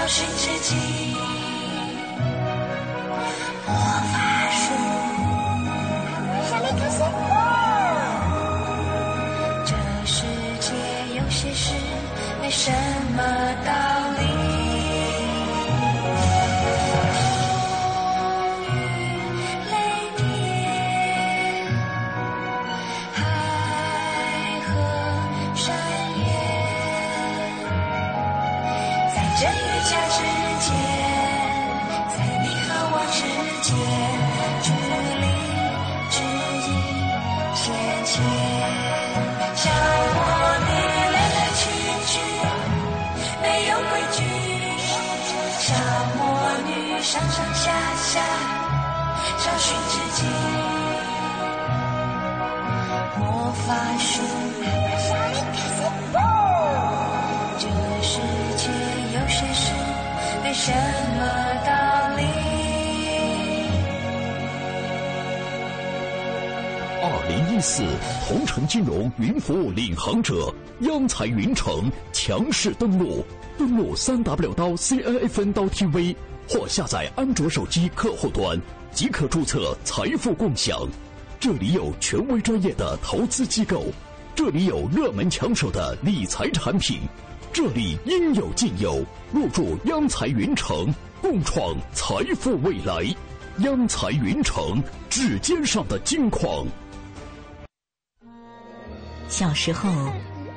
[0.08, 1.27] 寻知己。
[47.18, 48.20] 上上下下，
[49.44, 50.24] 找寻知己。
[53.18, 54.22] 魔法书，
[57.58, 57.66] 这
[58.02, 58.20] 世
[58.56, 58.70] 界
[59.14, 59.72] 有些事
[60.44, 60.70] 没什
[61.16, 61.20] 么
[61.66, 61.70] 道
[62.16, 62.22] 理。
[67.02, 67.82] 二零一四
[68.28, 73.24] 同城金融云服务领航者央财云城强势登陆，
[73.58, 76.14] 登录三 w 刀 cnfn 刀 tv
[76.48, 78.58] 或下载安卓手机客户端
[78.90, 80.80] 即可注册财富共享。
[81.38, 83.84] 这里有权威专业的投资机构，
[84.34, 87.00] 这里有热门抢手的理财产品，
[87.52, 89.04] 这里应有尽有。
[89.30, 93.04] 入驻央财云城，共创财富未来。
[93.58, 96.66] 央财云城，指尖上的金矿。
[99.28, 99.90] 小时候，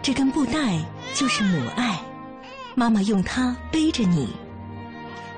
[0.01, 0.80] 这根布带
[1.13, 1.99] 就是母爱，
[2.75, 4.30] 妈妈用它背着你。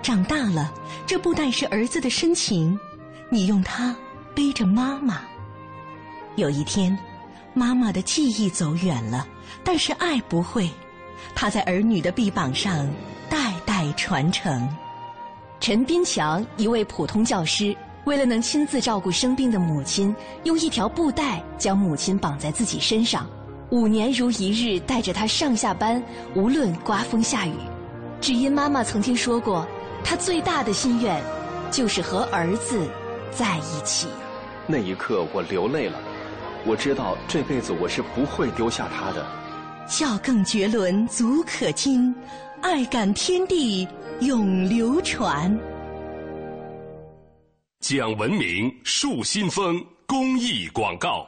[0.04, 0.70] 长大了，
[1.08, 2.78] 这布袋是儿子的深情，
[3.30, 3.96] 你用它
[4.36, 5.22] 背着妈妈。
[6.36, 6.96] 有一天，
[7.54, 9.26] 妈妈的记忆走远了，
[9.63, 10.70] 但是爱不会，
[11.34, 12.86] 它在儿女的臂膀上
[13.30, 14.68] 代代传承。
[15.62, 20.13] 陈斌强，一位普通教师，为了能亲自照顾生病的母亲，
[20.44, 23.26] 用一条布袋将母亲绑在自己身上，
[23.70, 26.04] 五年如一日带着她上下班，
[26.36, 27.54] 无论刮风下雨。
[28.20, 29.66] 只因妈妈曾经说过，
[30.04, 31.22] 她最大的心愿
[31.72, 32.88] 就是和儿子
[33.32, 34.08] 在一起。
[34.68, 36.00] 那一刻，我流泪了。
[36.66, 39.26] 我知道这辈子我是不会丢下他的。
[39.88, 42.16] 孝更绝伦足可亲，
[42.62, 43.86] 爱感天地
[44.22, 45.54] 永流传。
[47.82, 51.28] 讲文明树新风公益广告。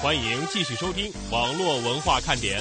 [0.00, 2.60] 欢迎继续收听网络文化看点。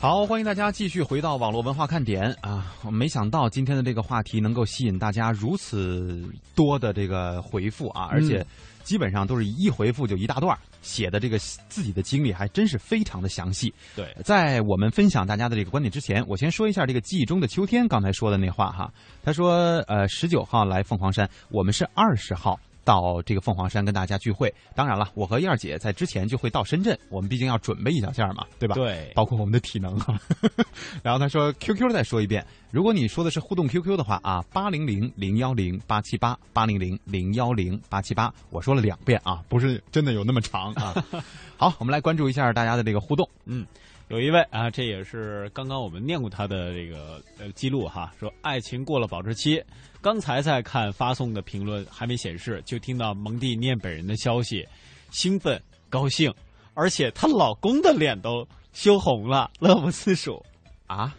[0.00, 2.74] 好，欢迎大家继续回到网络文化看点啊！
[2.84, 8.44] 我没想到今天的这个话题能够吸引大家如此多的这个回复啊，而且
[8.86, 11.36] 基本上都是一回复就一大段，写的这个
[11.68, 13.74] 自己的经历还真是非常的详细。
[13.96, 18.88] 对，在我们分享大家的这个观点之前，我先说一下这个记忆中的秋天刚才说的那话哈。
[19.24, 22.56] 他说，呃，十九号来凤凰山，我们是二十号。
[22.86, 28.76] 到这个凤凰山跟大家聚会，当然了，我和燕儿姐在之前就会到深圳，我们毕竟要准备一小下嘛，对吧？
[28.76, 30.16] 对，包括我们的体能哈。
[31.02, 40.94] 然后他说，QQ 再说一遍，如果你说的是互动 QQ 的话啊，八零零零幺零八七八八零零零幺零八七八，我说了两遍啊，不是真的有那么长啊。
[41.58, 43.28] 好，我们来关注一下大家的这个互动。
[43.46, 43.66] 嗯，
[44.08, 49.60] 有一位啊，这也是刚刚我们念过他的这个呃记录哈，说爱情过了保质期。
[50.00, 54.64] 刚才在看发送的评论，还没显示，就听到蒙蒂念本人的消息，
[55.10, 56.32] 兴奋、高兴，
[56.74, 60.40] 而且她老公的脸都羞红了，乐不思蜀。
[60.86, 61.12] 啊，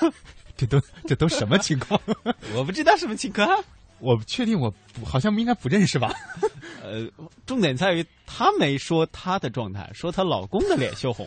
[0.58, 1.98] 这都这都什么情况？
[2.54, 3.48] 我不知道什么情况。
[3.98, 4.70] 我确定我
[5.02, 6.12] 好像应该不认识吧？
[6.84, 7.08] 呃，
[7.46, 11.26] 重点在于她没说她的状态，说她老公的脸羞红。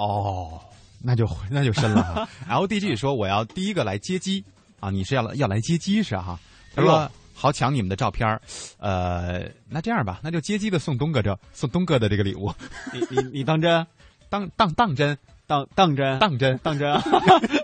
[0.00, 0.60] 哦，
[1.02, 2.26] 那就 那就深了。
[2.48, 4.42] L D G 说我要第一个来接机。
[4.80, 6.38] 啊，你是要要来接机是哈？
[6.74, 8.40] 他说好抢你们的照片
[8.78, 12.50] 呃，那这样吧，那就接机的送东哥这送东哥的这个礼物。
[12.94, 13.86] 你你你当真？
[14.30, 15.18] 当当当真？
[15.46, 16.18] 当当真？
[16.18, 16.56] 当真？
[16.62, 16.98] 当真？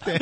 [0.04, 0.18] 对。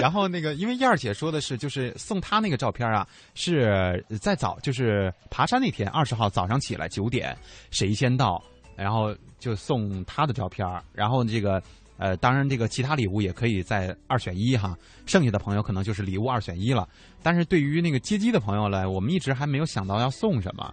[0.00, 7.36] 然后那个，因为燕儿姐说的是，就是送他那个照片啊，是在早，就是爬山那天二十号早上起来九点，
[7.70, 8.42] 谁先到，
[8.76, 11.62] 然后就送他的照片然后这个。
[11.98, 16.86] 呃，当然，这个其他礼物也可以在二选一哈，剩下的朋友可能就是礼物二选一了。
[17.22, 20.70] 但是对于那个接机的朋友来，我们一直还没有想到要送什么，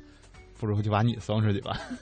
[0.64, 1.78] 不如就把你送出去吧。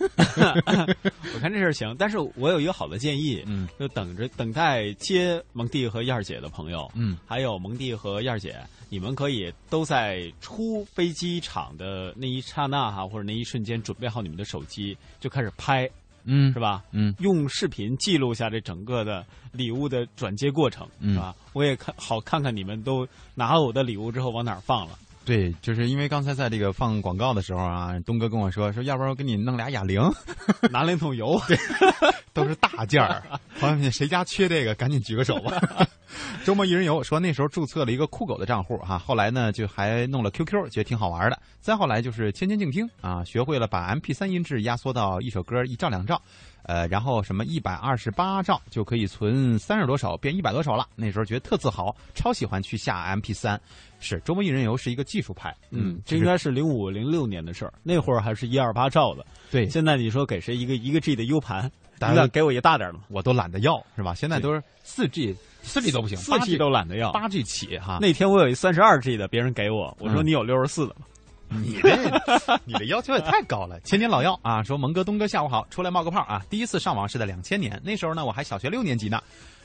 [1.34, 8.56] 我看这事儿行，但是我有一个好的建议，嗯，就等着等待接蒙蒂和燕儿姐的朋友，嗯，还有蒙蒂和燕儿姐，
[8.88, 15.90] 你们可以都在出飞机场的那一刹那哈，或者那一瞬间准备好你们的手机，就开始拍。
[16.24, 16.84] 嗯，是吧？
[16.92, 21.36] 嗯，用视频记录下这整个的礼物的转接过程，是吧？
[21.54, 25.00] 我也看好看看你们都拿了我的礼物之后往哪儿放了。
[25.32, 30.02] 对，就是因为刚才在这个放广告的时候啊，东哥跟我说说，要不然我给你弄俩哑铃，
[30.70, 31.40] 拿两桶油，
[32.34, 33.24] 都是大件儿。
[33.58, 35.88] 朋友们，谁家缺这个，赶紧举个手吧。
[36.46, 41.40] 周末一人游说那时候注册了一个酷狗的账户哈，后来呢就还弄了 QQ，觉得挺好玩的。
[41.60, 46.20] 再后来就是千千静听啊，学会了把 MP 三音质压缩到一首歌一兆两兆，
[46.64, 50.88] 呃，然后什么一百二十八兆就可以存三十多首，变一百多首了。
[50.96, 53.60] 那时候觉得特自豪，超喜欢去下 MP 三。
[54.04, 59.24] 是周末一人游是一个技术派，嗯，这应该是零五零六年的事儿，那会儿还是一二八兆的。
[59.52, 64.16] 对，现在你说给谁一个一个 G 的 U 盘，应该给我一个大点的，我都懒得要，是吧？
[64.16, 68.00] 现在都是四 G，四 G 都不行，四 G 都懒得要，八 G 起哈。
[68.02, 71.06] 那天我有一三十二 G 的，别人给我，我说你有六十四的吗？
[71.54, 73.78] 你这你的要求也太高了。
[73.82, 76.42] 千年老妖 啊，说蒙哥东哥下午好，出来冒个泡啊。
[76.50, 79.22] 第一次上网是在两千年，那时候呢我还小学六年级呢，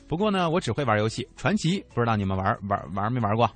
[0.08, 3.48] 不过呢我只会玩游戏，传奇不知道你们玩玩玩没玩过？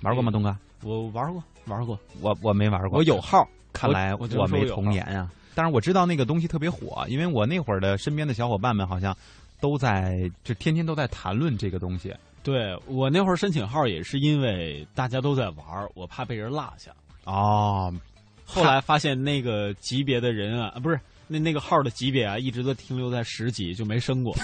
[0.00, 0.56] 玩过吗，东哥？
[0.82, 2.98] 我玩过，玩过，我我没玩过。
[2.98, 5.30] 我有号，看来我没童年啊。
[5.54, 9.14] 但是我知道那个东西特别火，因为我那会儿的身边的小伙伴们好像
[9.60, 12.14] 都在，就天天都在谈论这个东西。
[12.42, 16.90] 对我那会儿申请号也是因为大家都在玩，我怕被人落下。
[17.24, 17.92] 哦，
[18.44, 24.34] 后来发现那个级别的人啊，不是那那个号的级别啊，一直都停留在十级，就没升过。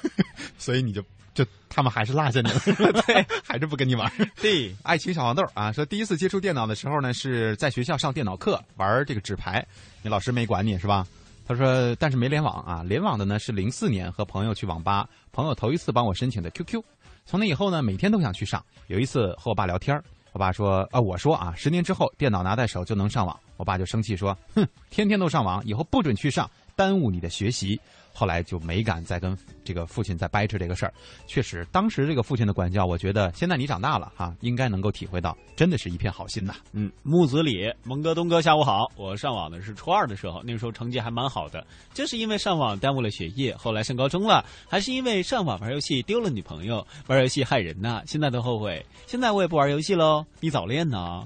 [0.58, 1.02] 所以你就。
[1.36, 2.58] 就他们还是落下你了，
[3.06, 4.10] 对，还是不跟你玩。
[4.40, 9.62] 对，爱情小黄豆啊，说第一次接触电脑的时候呢，是在学校上电脑课玩这个纸牌，
[10.00, 11.06] 你老师没管你是吧？
[11.48, 16.82] 他说，但是没联网啊，联网的呢是零四年和朋友去网吧，朋友头一次帮我申请的 QQ，
[17.24, 18.60] 从那以后呢，每天都想去上。
[18.88, 19.96] 有一次和我爸聊天，
[20.32, 27.80] 我爸说，啊，我说啊，十年之后电脑拿在手就能上网，我爸就生气说，哼，天天都上网，以后不准去上，耽误你的学习。
[28.16, 30.94] 后来就没敢再跟这个父亲再掰扯这个事儿。
[31.26, 36.54] 确实，当时这个父亲的管教，我觉得现在你长大了哈，应该能够体会到，真的是一片好心呐。
[36.72, 38.90] 嗯，木子李，蒙哥东哥下午好。
[38.96, 43.54] 我上网的是初二的时候，那个时候成绩还蛮好的，就是因为上网耽误了学业。
[43.56, 48.84] 后来上高中了，还是因为上网玩游戏丢了女朋友，玩游戏害人呐，现在都后悔。
[49.06, 50.24] 现在我也不玩游戏喽。
[50.40, 51.22] 你早恋呢？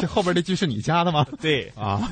[0.00, 1.26] 这后边这句是你加的吗？
[1.40, 2.10] 对啊，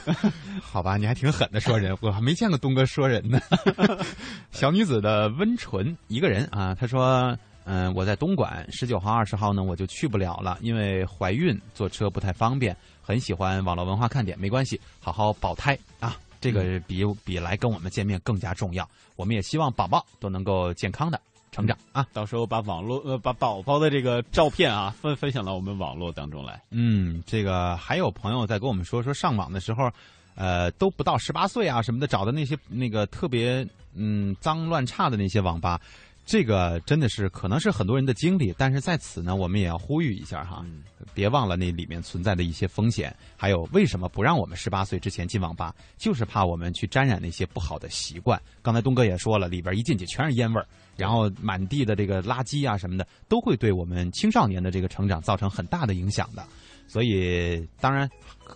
[0.60, 3.40] 好吧，你还挺狠的说人，我还没见过东哥说人呢。
[4.52, 12.76] 小女子的温纯一个人啊，她说：“嗯，我在东莞，十九号、二十号呢，我就去不了了，因为怀孕，坐车不太方便。
[13.02, 18.88] 很喜欢网络文化看点，没关系，好好保胎啊，这个比比来跟我们见面更加重要。
[19.16, 21.20] 我们也希望宝宝都能够健康的
[21.52, 26.62] 成长啊，到时候把网络呃把宝宝的这个照片啊分分享到我们网络当中来。
[26.70, 29.90] 嗯，这个还有朋友在跟我们说说上网的时候。”
[30.34, 35.80] 呃，都不到十八岁啊，什么的，找的那些那个特别嗯脏乱差的那些网吧，
[36.26, 38.54] 这个真的是可能是很多人的经历。
[38.58, 40.64] 但是在此呢，我们也要呼吁一下哈，
[41.12, 43.14] 别忘了那里面存在的一些风险。
[43.36, 45.74] 还有为什么不让我们十八岁之前进网吧？
[45.96, 48.40] 就是怕我们去沾染那些不好的习惯。
[48.62, 50.66] 刚才东哥也说了，里边一进去全是烟味儿，
[50.96, 56.44] 然后满地的这个垃圾啊什么的，都会对我们青少年的这个成长造成很大的影响的。
[56.86, 58.08] 所以，当然，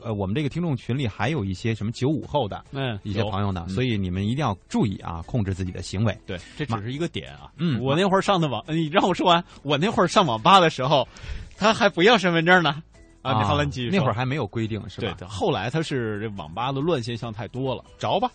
[0.03, 6.17] 呃，我们这个听众群里还有一些什么九五后的，嗯，一些朋友呢，所以你们一定要注意啊，控制自己的行为。
[6.27, 7.51] 对，这只是一个点啊。
[7.57, 11.07] 嗯，我那会儿上的网，你让我说完，我那会儿上网吧的时候，
[11.57, 12.83] 他还不要身份证呢。
[13.21, 13.91] 啊，你好，来继续。
[13.91, 15.13] 那会儿还没有规定，是吧？
[15.19, 18.31] 对，后来他是这网吧的乱现象太多了，着吧，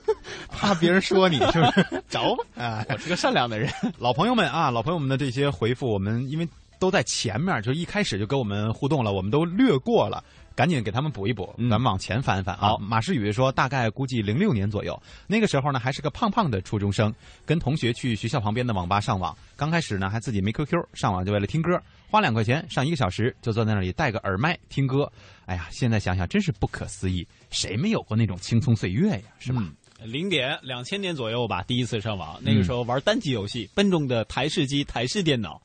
[0.48, 2.02] 怕别人说你是不是？
[2.08, 3.70] 着吧，啊，我是个善良的人。
[3.98, 6.48] 老朋友们啊，老朋友们的这些回复，我们因为。
[6.82, 10.20] 都在前面，就一开始就跟我们互动了，我们都略过了，
[10.52, 11.54] 赶紧给他们补一补。
[11.70, 12.76] 咱们往前翻翻啊。
[12.80, 17.14] 马世宇说，大概估计零六年左右，那个时候呢还是个胖胖的初中生，
[17.46, 19.32] 跟同学去学校旁边的网吧上网。
[19.54, 21.80] 刚开始呢还自己没 QQ，上网就为了听歌，
[22.10, 25.08] 花两块钱上一个小时，就坐在那里戴个耳麦听歌。
[25.46, 29.22] 哎呀，现在想想真是不可思议，谁没有过那种青葱岁月呀？
[29.38, 29.62] 是吧？
[30.02, 35.62] 零点两千年左右吧，第一次上网，那个时候玩单机游戏，笨重的台式机、台式电脑。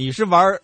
[0.00, 0.58] 你是玩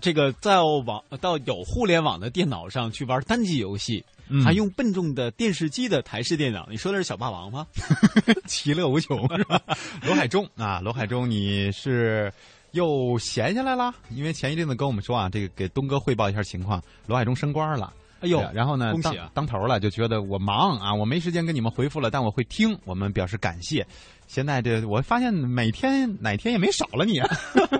[0.00, 4.04] 这个在网到有互联网的电脑上去玩单机游戏，
[4.44, 6.64] 还用笨重的电视机的台式电脑？
[6.70, 7.66] 你说的是小霸王吗？
[8.46, 9.60] 其乐无穷是吧？
[10.06, 12.32] 罗海中啊，罗海中，你是
[12.70, 13.92] 又闲下来了？
[14.10, 17.92] 因为前一阵子跟我们说啊，这个给东哥汇报一下情况，罗海中升官了。
[18.20, 23.84] 哎呦，然后呢，当当头了，就觉得我忙啊，我没时间跟你们回复了，但我会听，我们表示感谢。
[24.32, 27.28] 现在这我发现每天哪天也没少了你，啊，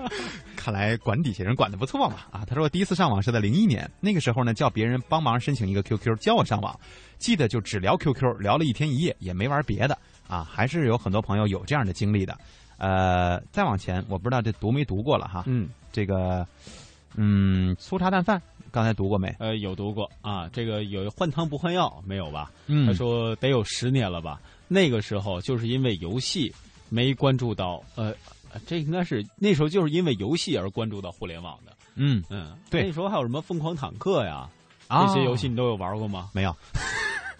[0.55, 2.45] 看来管底下人管的不错嘛啊！
[2.47, 6.79] 他说第一次上网是在零一年，那个时候呢叫别人帮忙申请一个 QQ 教我上网，
[7.17, 9.97] 记得就只聊 QQ，聊了一天一夜也没玩别的
[10.27, 12.37] 啊，还是有很多朋友有这样的经历的。
[12.77, 16.45] 呃，再往前我不知道这读没读过了哈，嗯，这个
[17.15, 18.39] 嗯粗茶淡饭
[18.71, 19.35] 刚才读过没？
[19.39, 22.51] 呃，有读过啊，这个有换汤不换药没有吧？
[22.67, 24.39] 嗯，他说得有十年了吧。
[24.73, 26.51] 那个时候就是因为游戏
[26.89, 28.11] 没关注到，呃，
[28.65, 31.71] 这应该是那时候就是因为游戏而关注到互联网的。
[31.93, 34.49] 嗯嗯，对那时候还有什么疯狂坦克呀，
[34.87, 36.31] 啊这些游戏你都有玩过吗？
[36.33, 36.55] 没有。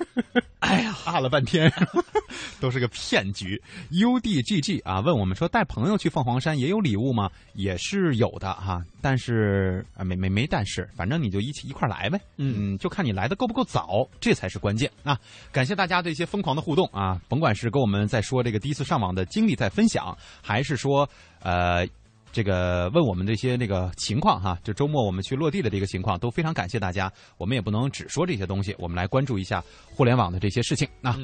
[0.60, 1.72] 哎呀，啊了半天，
[2.60, 3.62] 都是个骗局。
[3.91, 7.30] UDGG 啊，问我们说带朋友去凤凰山也有礼物吗？
[7.54, 12.20] 也是有的哈、但是啊没没没但是，反正你就一起一块来呗。
[12.38, 15.20] 嗯，就看你来的够不够早，这才是关键啊！
[15.51, 21.08] 感谢大家的一些疯狂的互动啊，甭管是跟我们在说这个第一次上网的经历在分享，还是说
[21.41, 21.88] 呃。
[22.34, 27.09] 这个问我们这些那个情况哈，就周末我们去落地的这个情况，都非常感谢大家。
[27.38, 29.63] 我们也不能只说这些东西，我们来关注一下
[29.95, 30.89] 互联网的这些事情。
[30.99, 31.15] 那、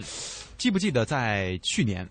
[0.55, 2.07] 记不记得在去年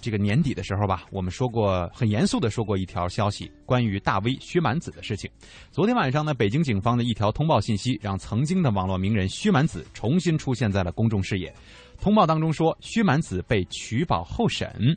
[0.00, 5.30] 这个年底的时候吧，我们说过很严肃的说过一条消息，关于大 V 薛蛮子的事情。
[5.70, 11.52] 昨天晚上呢，北京警方的一条通报信息，让曾经的网络名人薛蛮子重新出现在了公众视野。
[12.00, 14.96] 通报当中说，薛蛮子被取保候审。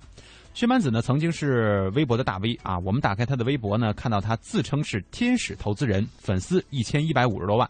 [0.53, 2.77] 薛蛮子呢，曾经是微博的大 V 啊。
[2.79, 7.67] 我们打开他的微博呢，看到他自称是天使投资人，粉丝一千一百五十多万。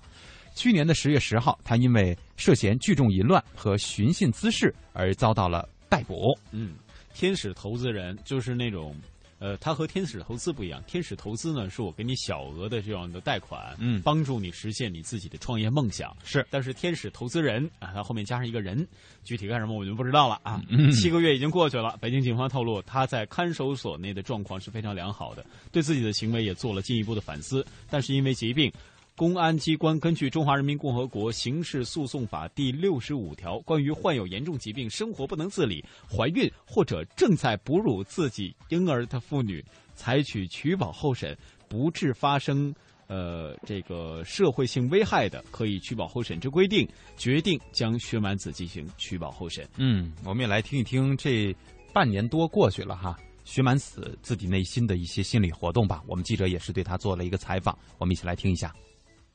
[0.55, 6.37] 去年的十月十号，他因为涉嫌聚众淫乱和寻衅滋事而遭到了逮捕。
[6.51, 6.73] 嗯，
[7.13, 8.93] 天使投资人就是那种，
[9.41, 10.81] 呃，他和天使投资不一样。
[10.85, 16.15] 天使投资呢，是我给你小额的这样的贷款，嗯，帮助你实现你自己的创业梦想。
[16.23, 18.87] 是，但是天使投资人啊，他后面加上一个人，
[19.23, 20.61] 具体干什么我就不知道了啊。
[20.69, 28.71] 嗯七个月已经过去了，北京警方透露，他在看守所内的状况是非常良好的，对自己的行为也做了进一步的反思，但是因为疾病。
[29.15, 41.37] 公安机关根据《中华人民共和国刑事诉讼法》第六十五条，关于患有严重疾病、生活不能自理、怀孕或者正在哺乳自己婴儿的妇女，采取取保候审，
[41.67, 42.73] 不致发生
[43.05, 49.67] 呃这个社会性危害的，可以取保候审之规定，决定将薛蛮子进行取保候审。
[49.77, 51.55] 嗯，我们也来听一听这
[51.93, 56.01] 半年多过去了哈，薛蛮子自己内心的一些心理活动吧。
[56.07, 58.73] 我们记者也是对他做了一个采访，我们一起来听一下。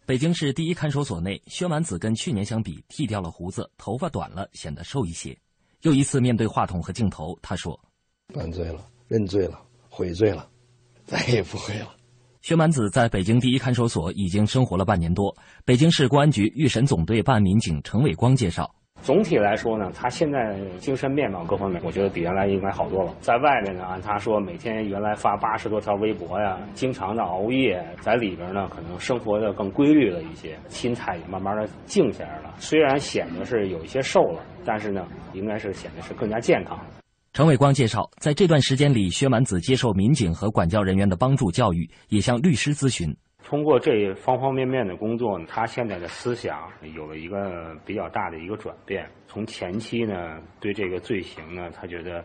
[0.07, 5.36] 北京市第一看守所内，薛蛮子跟去年相比，剃掉了胡子，头发短了，显得瘦一些。
[5.82, 7.76] 又一次面对话筒和镜头，他说
[8.32, 10.48] 犯罪了，认罪了，悔罪了，
[11.04, 11.92] 再也不会了。
[12.40, 15.36] ：“薛蛮子在北京第一看守所已经生活了半年多。”
[15.66, 18.72] 北京市公安局预审总队办案民警程伟光介绍。
[19.03, 23.14] 总体来说呢，他现在精神面貌各方面，我觉得比原来应该好多了。
[23.20, 32.53] 在外面呢，按他说，每天原来发八十多条微博呀，经常的熬夜，在里边呢，可能生活的更规律了一些，心态也慢慢的静下来了。
[32.59, 36.76] 虽然显得是有一些瘦了，但是呢，应该是显得是更加健康。
[37.32, 43.14] 陈伟光介绍，在这段时间里，薛蛮子接受民警和管教人员的帮助教育，也向律师咨询。
[43.49, 49.09] 通过这方方面面的工作呢，他现在的思想有了一个比较大的一个转变。
[49.28, 52.24] 从前期呢，对这个罪行呢，他觉得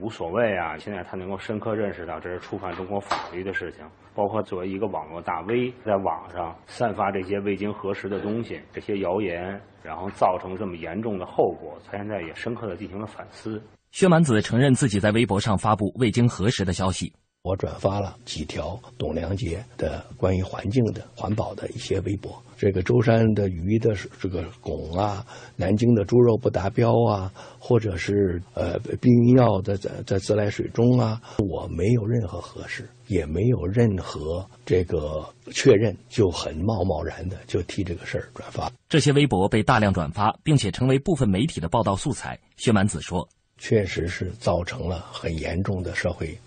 [0.00, 0.78] 无所谓啊。
[0.78, 3.84] 现在他能够深刻认识到这是触犯中国法律的事情。
[4.14, 13.62] 包括作为一个网络大 V，在网上散发这些未经核实的东西，这些谣言，然后造成这么严重的后果，他现在也深刻的进行了反思。
[13.90, 17.12] 薛蛮子承认自己在微博上发布未经核实的消息。
[17.44, 22.42] 我转发了几条董良杰的关于环境的、环保的一些微博。
[22.56, 25.22] 这个舟山的鱼的这个汞啊，
[25.54, 35.22] 南京的猪肉不达标啊，或者是呃避孕药在在在自来水中啊，我没有任何核实，也没有任何这个
[35.52, 38.72] 确认，就很贸贸然的就替这个事儿转发。
[38.88, 42.40] 这些微博被大量转发，并且成为部分媒体的报道素材。
[42.56, 43.28] 薛蛮子说
[43.58, 46.38] 确实是造成了很严重的社会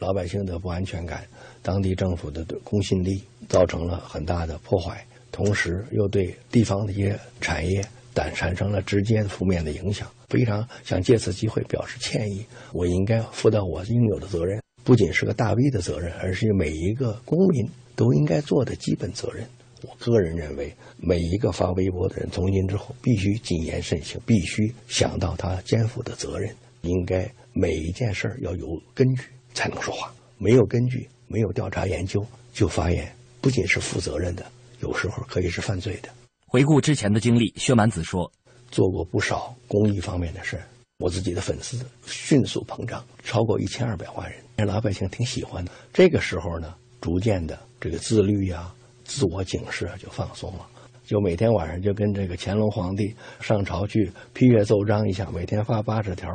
[0.00, 1.24] 老百姓的不安全感，
[1.62, 7.84] 当地政府的公信力造成了很大的破坏，同时又对地方的一些产业
[8.14, 10.08] 但产生了直接负面的影响。
[10.28, 19.46] 非常想借此机会表示歉意，我应该负到我应有的责任，不仅是个大 V 的责任，而是每一个公民都应该做的基本责任。
[19.82, 29.22] 我个人认为，每一个发微博的人，从今之后必须谨言慎行，必须想到他肩负的责任，应该每一件事儿要有根据
[29.56, 30.12] 才能说话。
[30.36, 34.44] 没有根据，没有调查研究就发言，不仅是负责任的，
[34.80, 36.10] 有时候可以是犯罪的。
[36.46, 38.30] 回顾之前的经历，薛蛮子说，
[38.70, 45.72] 做过不少公益方面的事儿，我自己的粉丝迅速膨胀，超过一千二百万人，让老百姓挺喜欢的。
[45.90, 48.70] 这个时候呢，逐渐的这个自律呀、
[49.04, 50.68] 自我警示啊就放松了。
[51.06, 56.28] 就每天晚上就跟这个乾隆皇帝上朝去批阅奏章一下，每天发八十条，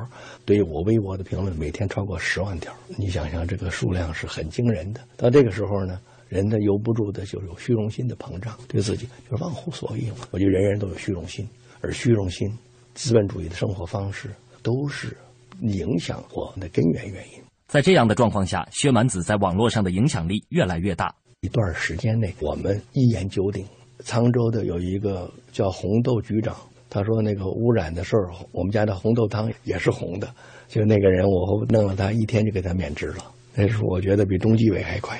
[0.45, 2.73] 对我微博的评论每天超过十万条。
[2.97, 5.01] 你想想，这个数量是很惊人的。
[5.17, 5.99] 到这个时候呢，
[6.29, 10.19] 人呢由不住的就有虚荣心的膨胀，对自己就是忘乎所以嘛。
[10.31, 11.45] 我觉得人人都有虚荣心，
[11.81, 12.49] 而虚荣心、
[12.93, 14.29] 资本主义的生活方式
[14.63, 15.17] 都是
[15.63, 17.41] 影响我们的根源原因。
[17.67, 21.13] 在这样的状况下，薛蛮子在网络上的影响力越来越大。
[21.41, 23.65] 一段时间内，我们一言九鼎。
[24.03, 26.55] 沧州的有一个叫红豆局长，
[26.89, 30.33] 他说那个污染的事儿，我们家的红豆汤也是红的。
[30.67, 33.25] 就那个人，我弄了他一天就给他免职了。
[33.53, 35.19] 那时候我觉得比中纪委还快，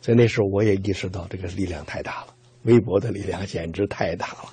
[0.00, 2.28] 所以那时候我也意识到这个力量太大了，
[2.62, 4.50] 微博的力量简直太大了。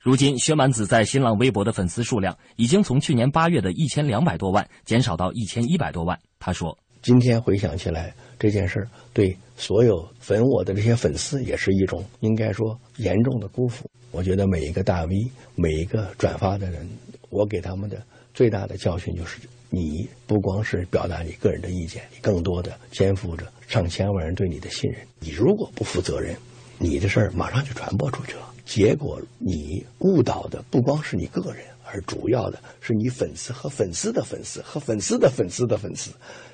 [0.00, 6.18] 如今，薛蛮子在新浪微博的粉丝数量已经从去年八月的一千两百多万减少到一千一百多万。
[6.38, 13.88] 他说：“今天回想起来，这件事对所有粉我的这些粉丝也是一种应该说严重的辜负。
[14.10, 16.88] 我觉得每一个大 V，每一个转发的人，
[17.30, 18.02] 我给他们的
[18.32, 19.38] 最大的教训就是：
[19.70, 25.00] 你不光是表达你个人的意见，你更多的肩负着上千万人对你的信任。
[25.20, 26.36] 你如果不负责任，
[26.78, 31.64] 你的事儿马上就传播出去了。”结果，你误导的不光是你个人，
[31.94, 36.10] 而主要的是你粉丝和粉丝的粉丝和粉丝的粉丝的粉丝，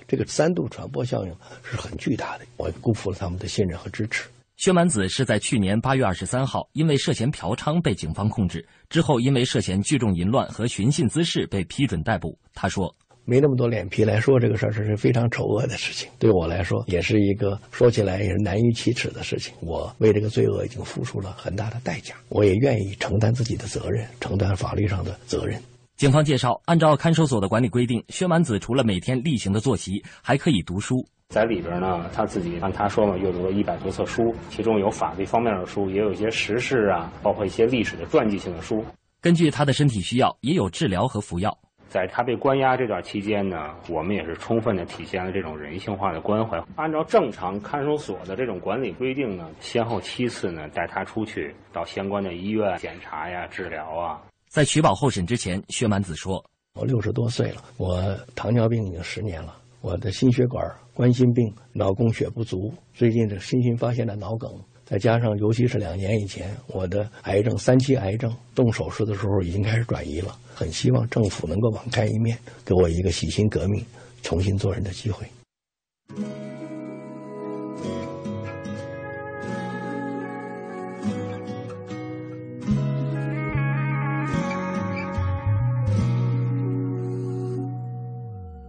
[0.07, 1.35] 这个三度传播效应
[1.65, 2.45] 是很巨大的。
[2.59, 4.29] 我辜负了他们的信任和支持。
[4.59, 12.39] 薛蛮子是在去年八月二十三号，因为涉嫌嫖娼被警方控制，之后因为涉嫌聚众淫乱和寻衅滋事被批准逮捕。
[12.53, 12.95] 他说。
[13.25, 16.09] 没那么多脸皮来说这个事儿，这是非常丑恶的事情。
[16.19, 19.55] 对我来说，也是一个说起来也是难于启齿的事情。
[19.61, 25.61] 我为这个罪恶已经付出了很大的代价，我也愿意承担自己的责任，承担法律上的责任。
[25.97, 31.07] 警方介绍，按照看守所的管理规定，薛蛮子除了每天例行的作息，还可以读书。
[31.29, 38.85] 在里边呢，他自己按他说嘛，阅读了一百多册书，其中有法律方面的书，也有一些时事啊，包括一些历史的传记性的书。
[39.21, 41.57] 根据他的身体需要，也有治疗和服药。
[41.91, 46.63] 在他被关押这段期间呢，我们也是充分的体现了这种人性化的关怀。
[46.77, 54.23] 按照正常看守所的这种管理规定呢，先后七次呢带他出去到相关的医院检查呀、治疗啊。
[54.47, 56.41] 在取保候审之前，薛蛮子说
[56.79, 60.65] ：“我六十多岁了，我糖尿病已经十年了，我的心血管、
[60.95, 64.49] 冠心病、脑供血不足，最近这新型发现的脑梗。”
[64.91, 70.37] 再加上，尤其是两年以前，我的癌症三期癌症动手术的时候已经开始转移了。
[70.53, 73.87] 很希望政府能够网开一面，给我一个洗心革命、
[74.21, 75.25] 重新做人的机会。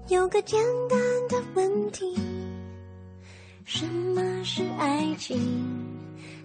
[0.08, 2.16] 有个简单的问题：
[3.66, 5.91] 什么是爱情？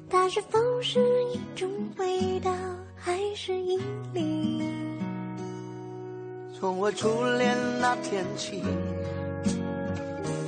[0.09, 1.00] 它是否是
[1.34, 2.52] 一种味道，
[2.96, 3.80] 还是引
[4.12, 4.62] 力？
[6.59, 8.62] 从我初恋那天起，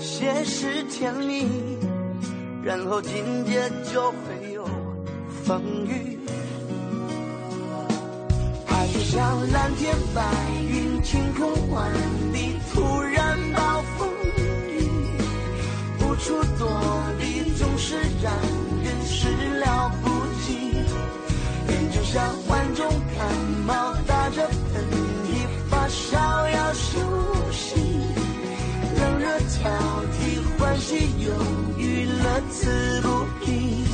[0.01, 1.47] 先是甜蜜，
[2.63, 4.65] 然后紧接就会有
[5.45, 6.19] 风雨。
[8.69, 10.23] 爱就像蓝天白
[10.71, 11.93] 云，晴空万
[12.33, 14.89] 里，突然暴风雨，
[16.01, 16.71] 无处躲
[17.19, 18.33] 避，总是让。
[22.11, 23.37] 像患重感
[23.67, 24.83] 冒，打着喷
[25.27, 26.99] 嚏，发烧要休
[27.53, 27.75] 息，
[28.97, 29.69] 冷热交
[30.17, 31.31] 替，欢喜忧
[31.77, 33.85] 郁，乐此不疲。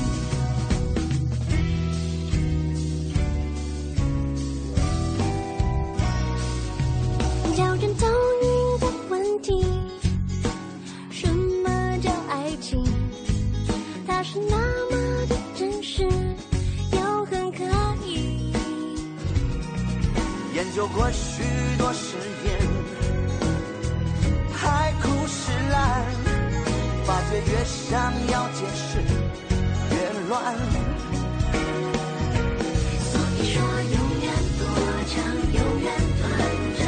[7.56, 8.06] 叫人头
[8.42, 9.66] 晕的问题，
[11.10, 12.84] 什么叫爱情？
[14.06, 14.63] 它是那。
[20.76, 21.42] 有过许
[21.78, 22.58] 多誓言，
[24.52, 26.04] 海枯石烂，
[27.06, 28.98] 发觉越想要解释
[29.94, 29.96] 越
[30.28, 30.32] 乱。
[32.98, 34.26] 所以说，永远
[34.58, 34.62] 多
[35.06, 35.14] 长，
[35.52, 35.86] 永远
[36.18, 36.24] 短
[36.76, 36.83] 暂。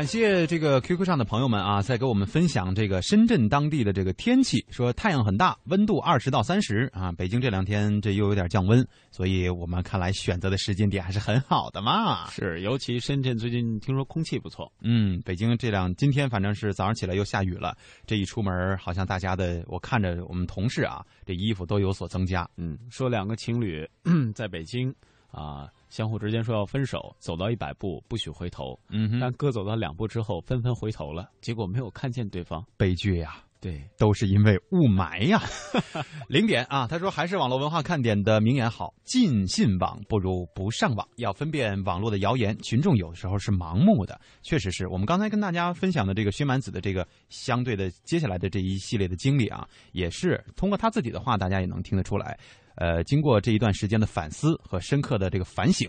[0.00, 7.12] 感谢这个 QQ 上的朋友们啊，在给我们分享这个深圳当地的这个天气，说太阳很大，温度二十到三十啊。
[7.12, 12.30] 北京这两天这又有点降温，所以我们看来选择的时间点还是很好的嘛。
[12.30, 14.72] 是，尤其深圳最近听说空气不错。
[14.80, 17.76] 嗯，北京这两今天反正是早上起来又下雨了，
[18.06, 22.48] 这一出门好像大家的，我看着我们同事啊，这衣服都有所增加。
[22.56, 23.86] 嗯，说两个情侣
[24.34, 24.94] 在北京
[25.30, 25.68] 啊。
[25.88, 28.78] 相互之间说要分手，走到一百步不许回头。
[28.90, 33.42] 嗯，但各走到两步之后，纷纷回头了，结果没有看见对方，悲剧呀！
[33.60, 35.42] 对，都是因为雾霾呀。
[36.30, 41.06] 零点啊，他说还是网络文化看点的名言好：尽信网不如不上网。
[41.16, 44.18] 要分辨网络的谣言，群众有时候是盲目的。
[44.42, 52.38] 确实是我们刚才跟大家分享的这个薛蛮子的这个相对的接下来的这一系列的经历啊，也是通过他自己的话，大家也能听得出来。
[52.80, 55.86] 呃，经过这一段时间的反思和深刻的这个反省，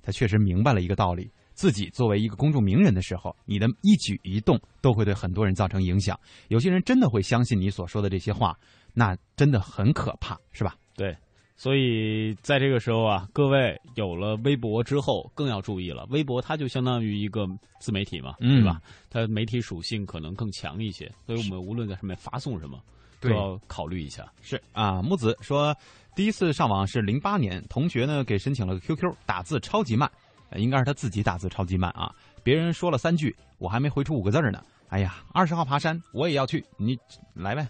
[0.00, 6.16] 他确实明白了一个道理：自己作为一个公众名人的时候，你的一举一动都会对很多人造成影响。
[6.46, 8.56] 有些人真的会相信你所说的这些话，
[8.94, 10.76] 那真的很可怕，是吧？
[10.94, 11.12] 对，
[11.56, 16.06] 所以在这个时候啊，各位有了微博之后，更要注意了。
[16.08, 17.48] 微博它就相当于一个
[17.80, 18.80] 自媒体嘛，对吧？
[19.10, 22.80] 它媒体属性可能更强一些，所以我们无论在上面发送什么，
[23.20, 24.32] 都要考虑一下。
[24.40, 25.74] 是啊，木子说。
[26.18, 30.10] 第一次上网是零八年，同学呢给申请了个 QQ，打字超级慢，
[30.56, 32.12] 应该是他自己打字超级慢啊。
[32.42, 34.60] 别人说了三句，我还没回出五个字呢。
[34.88, 36.98] 哎呀，二十号爬山，我也要去，你
[37.34, 37.68] 来呗，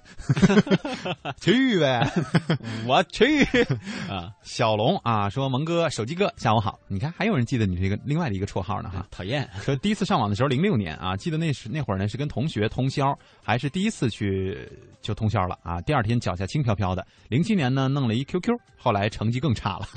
[1.42, 2.08] 去呗，
[2.86, 3.42] 我去
[4.08, 4.32] 啊！
[4.42, 6.78] 小龙啊，说蒙哥、手机哥，下午好。
[6.86, 9.04] 你看，还有人记得你这个另外的一个绰号呢哈。
[9.10, 13.12] 讨厌，说第一次上网的时候，零六年啊，记得那时那会儿呢是跟同学通宵，
[13.48, 14.68] 还是第一次去
[15.00, 15.80] 就通宵了啊。
[15.80, 17.06] 第二天脚下轻飘飘的。
[17.30, 19.88] 零七年呢弄了一 QQ，后来成绩更差了。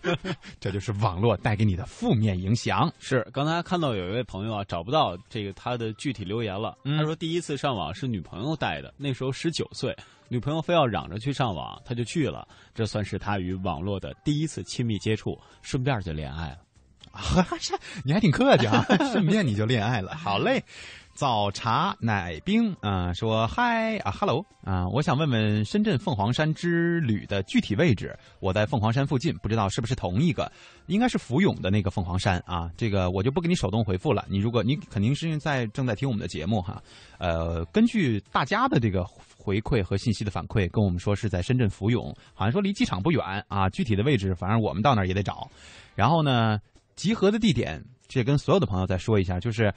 [0.60, 2.92] 这就是网络带给你的负面影响。
[2.98, 6.54] 是，刚才看到有一位朋友啊，找不到这个他的具体留言。
[6.60, 9.96] 了，他说第一次上网是女朋友带的，那时候十九岁，
[10.28, 16.58] 女朋友非要嚷着去上网，他就去了，这算是他与网络的第一次亲密接触，顺便就恋爱了。
[18.04, 20.62] 你还挺客气啊，顺便你就恋爱了，好嘞。
[21.12, 28.18] 早茶奶冰啊，说嗨啊，hello 啊，我想问问深圳凤凰山之旅的具体位置。
[28.38, 30.50] 我在凤凰山附近，不知道是不是同一个，
[30.86, 32.70] 应该是福永的那个凤凰山啊。
[32.74, 34.24] 这个我就不给你手动回复了。
[34.30, 36.82] 你如果你肯定是在正在听我们的节目哈，
[37.18, 39.04] 呃，根据大家的这个
[39.36, 43.68] 回馈和信息的反馈，跟我们说是在深圳福永，好像说离机场不远啊。
[43.68, 45.46] 具体的位置，反正我们到那儿也得找。
[45.94, 46.58] 然后呢，
[46.96, 49.70] 集合的地点，这跟所有的朋友再说一下，就是。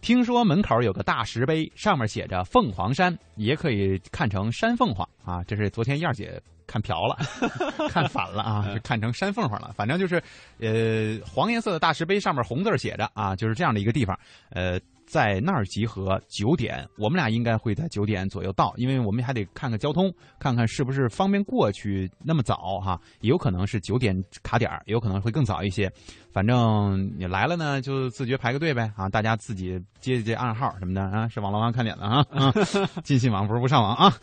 [0.00, 5.44] 听说门口有个大石碑，上面写着“凤凰山”，也可以看成“山凤凰”啊。
[5.44, 7.16] 这是昨天燕儿姐看瓢了，
[7.90, 9.72] 看反了啊， 就看成“山凤凰”了。
[9.76, 10.22] 反正就是，
[10.58, 14.18] 呃，黄颜色的大石碑上面红字写着啊，就是这样的一个地方。
[14.48, 14.80] 呃，
[15.10, 20.08] 在那儿集合九点，我们俩应该会在九点左右到，因为我们还得看看交通，
[20.38, 22.96] 看看是不是方便过去那么早哈。
[23.22, 25.90] 有可能是九点卡点儿，有可能会更早一些。
[26.32, 29.08] 反正你来了呢，就自觉排个队呗啊！
[29.08, 32.24] 大家自己接接暗号什么的啊，是网络上看点的啊，
[33.02, 34.14] 进信网不是不上网啊，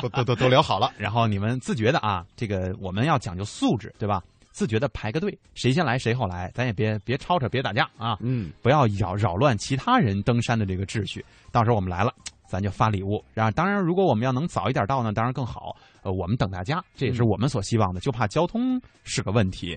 [0.00, 0.90] 都都都都聊好了。
[0.96, 4.22] 然后你们自觉的啊，这个我们要讲究素质，对吧？
[4.54, 11.24] 自觉的排个队，谁先来谁后来，咱也别别吵吵，别打架啊，嗯，不要扰扰乱其他人登山的这个秩序。
[11.50, 12.14] 到时候我们来了，
[12.46, 13.22] 咱就发礼物。
[13.34, 15.76] 然后当然，如果我们要能早一点到呢，当然更好。
[16.02, 19.76] 呃，我们等大家，这也是我们所希望的，就怕交通是个问题。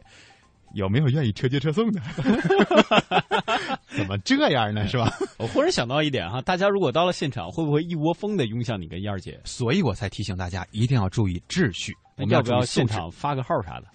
[0.73, 1.99] 有没有愿意车接车送的？
[3.97, 4.87] 怎么这样呢？
[4.87, 5.11] 是吧？
[5.39, 9.39] 我忽然想到一点哈，大家如果到了现场，会不会一窝蜂的拥向你跟燕儿姐？
[9.43, 11.95] 所以我才提醒大家一定要注意秩序。
[12.17, 13.87] 我们要不要现场发个号啥的？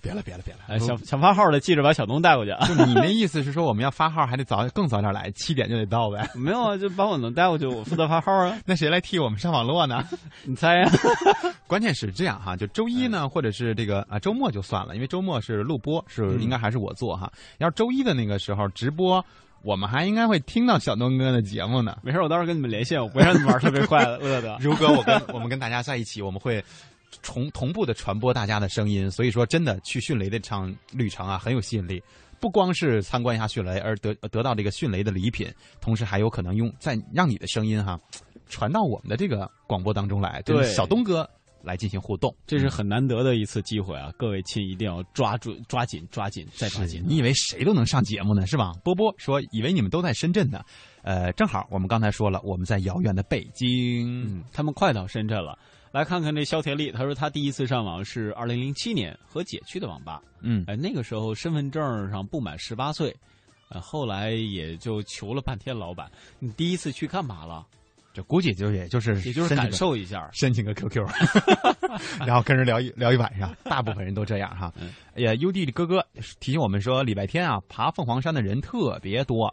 [0.00, 0.60] 别了，别了，别了！
[0.68, 2.66] 哎想想发号的，记着把小东带过去啊。
[2.66, 6.28] 就你那意思是说，我们要发号还得早，更早点来，七点就得到呗？
[6.34, 8.58] 没有啊，就把我能带过去，我负责发号啊。
[8.66, 10.02] 那谁来替我们上网络呢？
[10.44, 10.90] 你猜呀？
[11.66, 17.30] 关键是这样哈，就周一呢，或者是这个啊周末就算了，因为周末是录播，是应该还是我做哈。
[17.58, 19.24] 要是周一的那个时候直播，
[19.62, 21.98] 我们还应该会听到小东哥的节目呢。
[22.02, 24.56] 没事，我到时候跟你们连线，我不让你们玩特别快，乐的。
[24.60, 26.64] 如果我跟我们跟大家在一起，我们会。
[27.22, 32.02] 同同步的传播大家的声音，所以说真的去迅雷的场旅程啊很有吸引力。
[32.40, 35.46] 不光是参观一下迅雷，而得得到这个迅雷的礼品，
[35.78, 38.00] 同时还有可能用在让你的声音哈
[38.48, 41.28] 传到我们的这个广播当中来，对小东哥
[41.62, 44.10] 来进行互动，这是很难得的一次机会啊！
[44.16, 47.04] 各位亲一定要抓住、抓紧、抓紧再抓紧。
[47.06, 48.46] 你以为谁都能上节目呢？
[48.46, 48.72] 是吧？
[48.82, 50.64] 波波说以为你们都在深圳呢，
[51.02, 55.58] 呃，正好我们刚才说了，我们在遥远的北京，他们快到深圳了。
[55.92, 60.22] 来看看这肖铁丽，他说他第一次上网是二零零七年和姐去的网吧。
[60.40, 63.14] 嗯，哎，那个时候身份证上不满十八岁，
[63.70, 67.66] 呃，后来也就求了半天老板，你第一次去干嘛了？
[68.12, 71.04] 这估计就也就是也就是感受一下，申请个 QQ，
[72.26, 74.72] 然后跟人聊一聊一晚上，大部分人都这样哈。
[75.14, 76.04] 哎呀，UD 的哥哥
[76.40, 79.52] 提醒我们说，礼拜天啊，爬凤凰山的人特别多，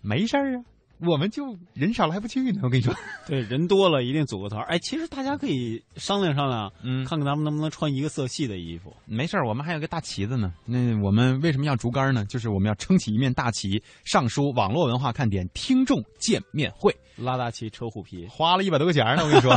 [0.00, 0.64] 没事儿啊。
[1.00, 2.94] 我们就人少了还不去呢，我跟你说，
[3.26, 4.62] 对，人多了一定组个团。
[4.64, 8.94] 哎，其实大家可以商量商量，嗯，看看咱们能不能穿一个色系的衣服。
[9.06, 10.52] 没事儿，我们还有个大旗子呢。
[10.64, 12.24] 那我们为什么要竹竿呢？
[12.24, 19.24] 就是我们要撑起一面大旗，上书“网络文化看点听众见面会”，拉大旗扯虎皮，花了一百多块钱呢。
[19.24, 19.56] 我跟你说，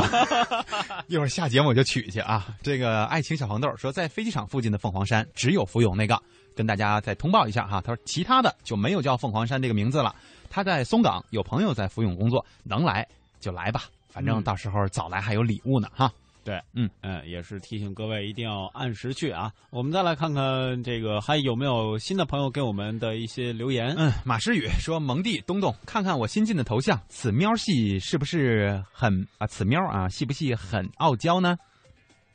[1.08, 2.54] 一会儿下节目我就取去啊。
[2.62, 6.16] 这个爱情小黄豆说，在飞机场附近的凤凰山只有福永那个，
[6.54, 7.80] 跟大家再通报一下哈。
[7.80, 10.14] 他说，其他的就没有叫凤凰山这个名字了。
[10.52, 13.08] 他在松岗有朋友在福永工作，能来
[13.40, 16.12] 就来吧，反正到时候早来还有礼物呢哈。
[16.44, 19.50] 对，嗯嗯，也是提醒各位一定要按时去啊。
[19.70, 23.94] 我们再来看看这个还有没有新的朋友给我们的一些留言。
[23.96, 29.46] 嗯，马诗雨说：“蒙弟东东，看看我新进的头像，此喵系是不是很啊？
[29.46, 31.56] 此喵啊，系不系很傲娇呢？”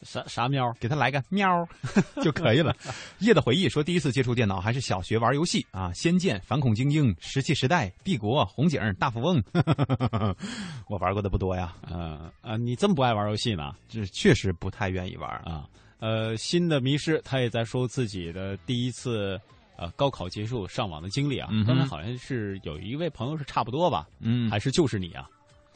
[0.03, 0.71] 啥啥喵？
[0.79, 1.47] 给他来个喵
[2.23, 2.75] 就可以了。
[3.19, 9.41] 夜的回忆说，第一次接触电脑还是小学玩游戏啊，《仙剑》《反恐精英》《石器时代》《帝国》《红警》《大富翁》，
[10.87, 11.73] 我玩过的不多呀。
[11.89, 13.73] 呃啊，你这么不爱玩游戏呢？
[13.89, 15.67] 这确实不太愿意玩啊。
[15.99, 19.39] 呃，新的迷失，他也在说自己的第一次
[19.77, 21.49] 呃高考结束上网的经历啊。
[21.65, 24.07] 刚才好像是有一位朋友是差不多吧？
[24.19, 25.27] 嗯，还是就是你啊？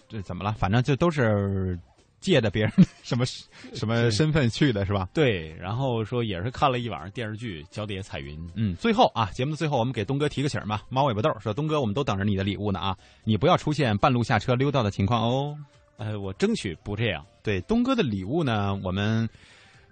[0.08, 0.54] 这怎么了？
[0.54, 1.78] 反正就都是。
[2.22, 2.72] 借的别人
[3.04, 3.26] 什么
[3.74, 5.10] 什么身份去的是吧？
[5.14, 8.40] 对，然后说也是看了一晚上电视剧《脚底下彩云》。
[8.56, 10.84] 嗯，最后啊，节目的最后，我们给东哥提个醒吧。
[10.88, 15.58] 猫尾巴豆说：“东哥，我们都等着你的礼物呢啊，你不要出现半路下车溜达的情况哦。”
[15.98, 17.26] 呃，我争取不这样。
[17.44, 19.28] 对，东哥的礼物呢，我们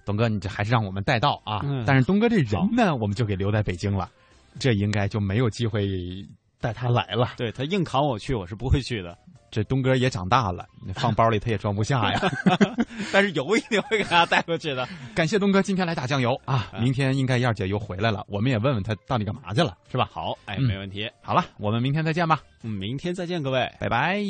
[0.06, 1.62] 东哥你这还是让我们带到啊。
[1.86, 4.10] 但是东哥这人呢，我们就给留在北京了，
[4.60, 5.88] 这应该就没有机会
[6.62, 7.34] 带他来了。
[7.38, 9.18] 对他硬扛我去，我是不会去的。
[9.52, 12.20] 这东哥也长大了， 放包里他也装不下呀。
[13.12, 14.88] 但是油一定会给他带过去的。
[15.16, 16.72] 感谢东哥今天来打酱油啊！
[16.80, 20.10] 明天应该燕姐又回来了，我们也问问他到底干嘛去了，是吧？
[20.12, 21.10] 好，哎，没问题。
[21.22, 22.40] 好了，我们明天再见吧。
[22.64, 24.24] 嗯，明天再见，各位，拜拜。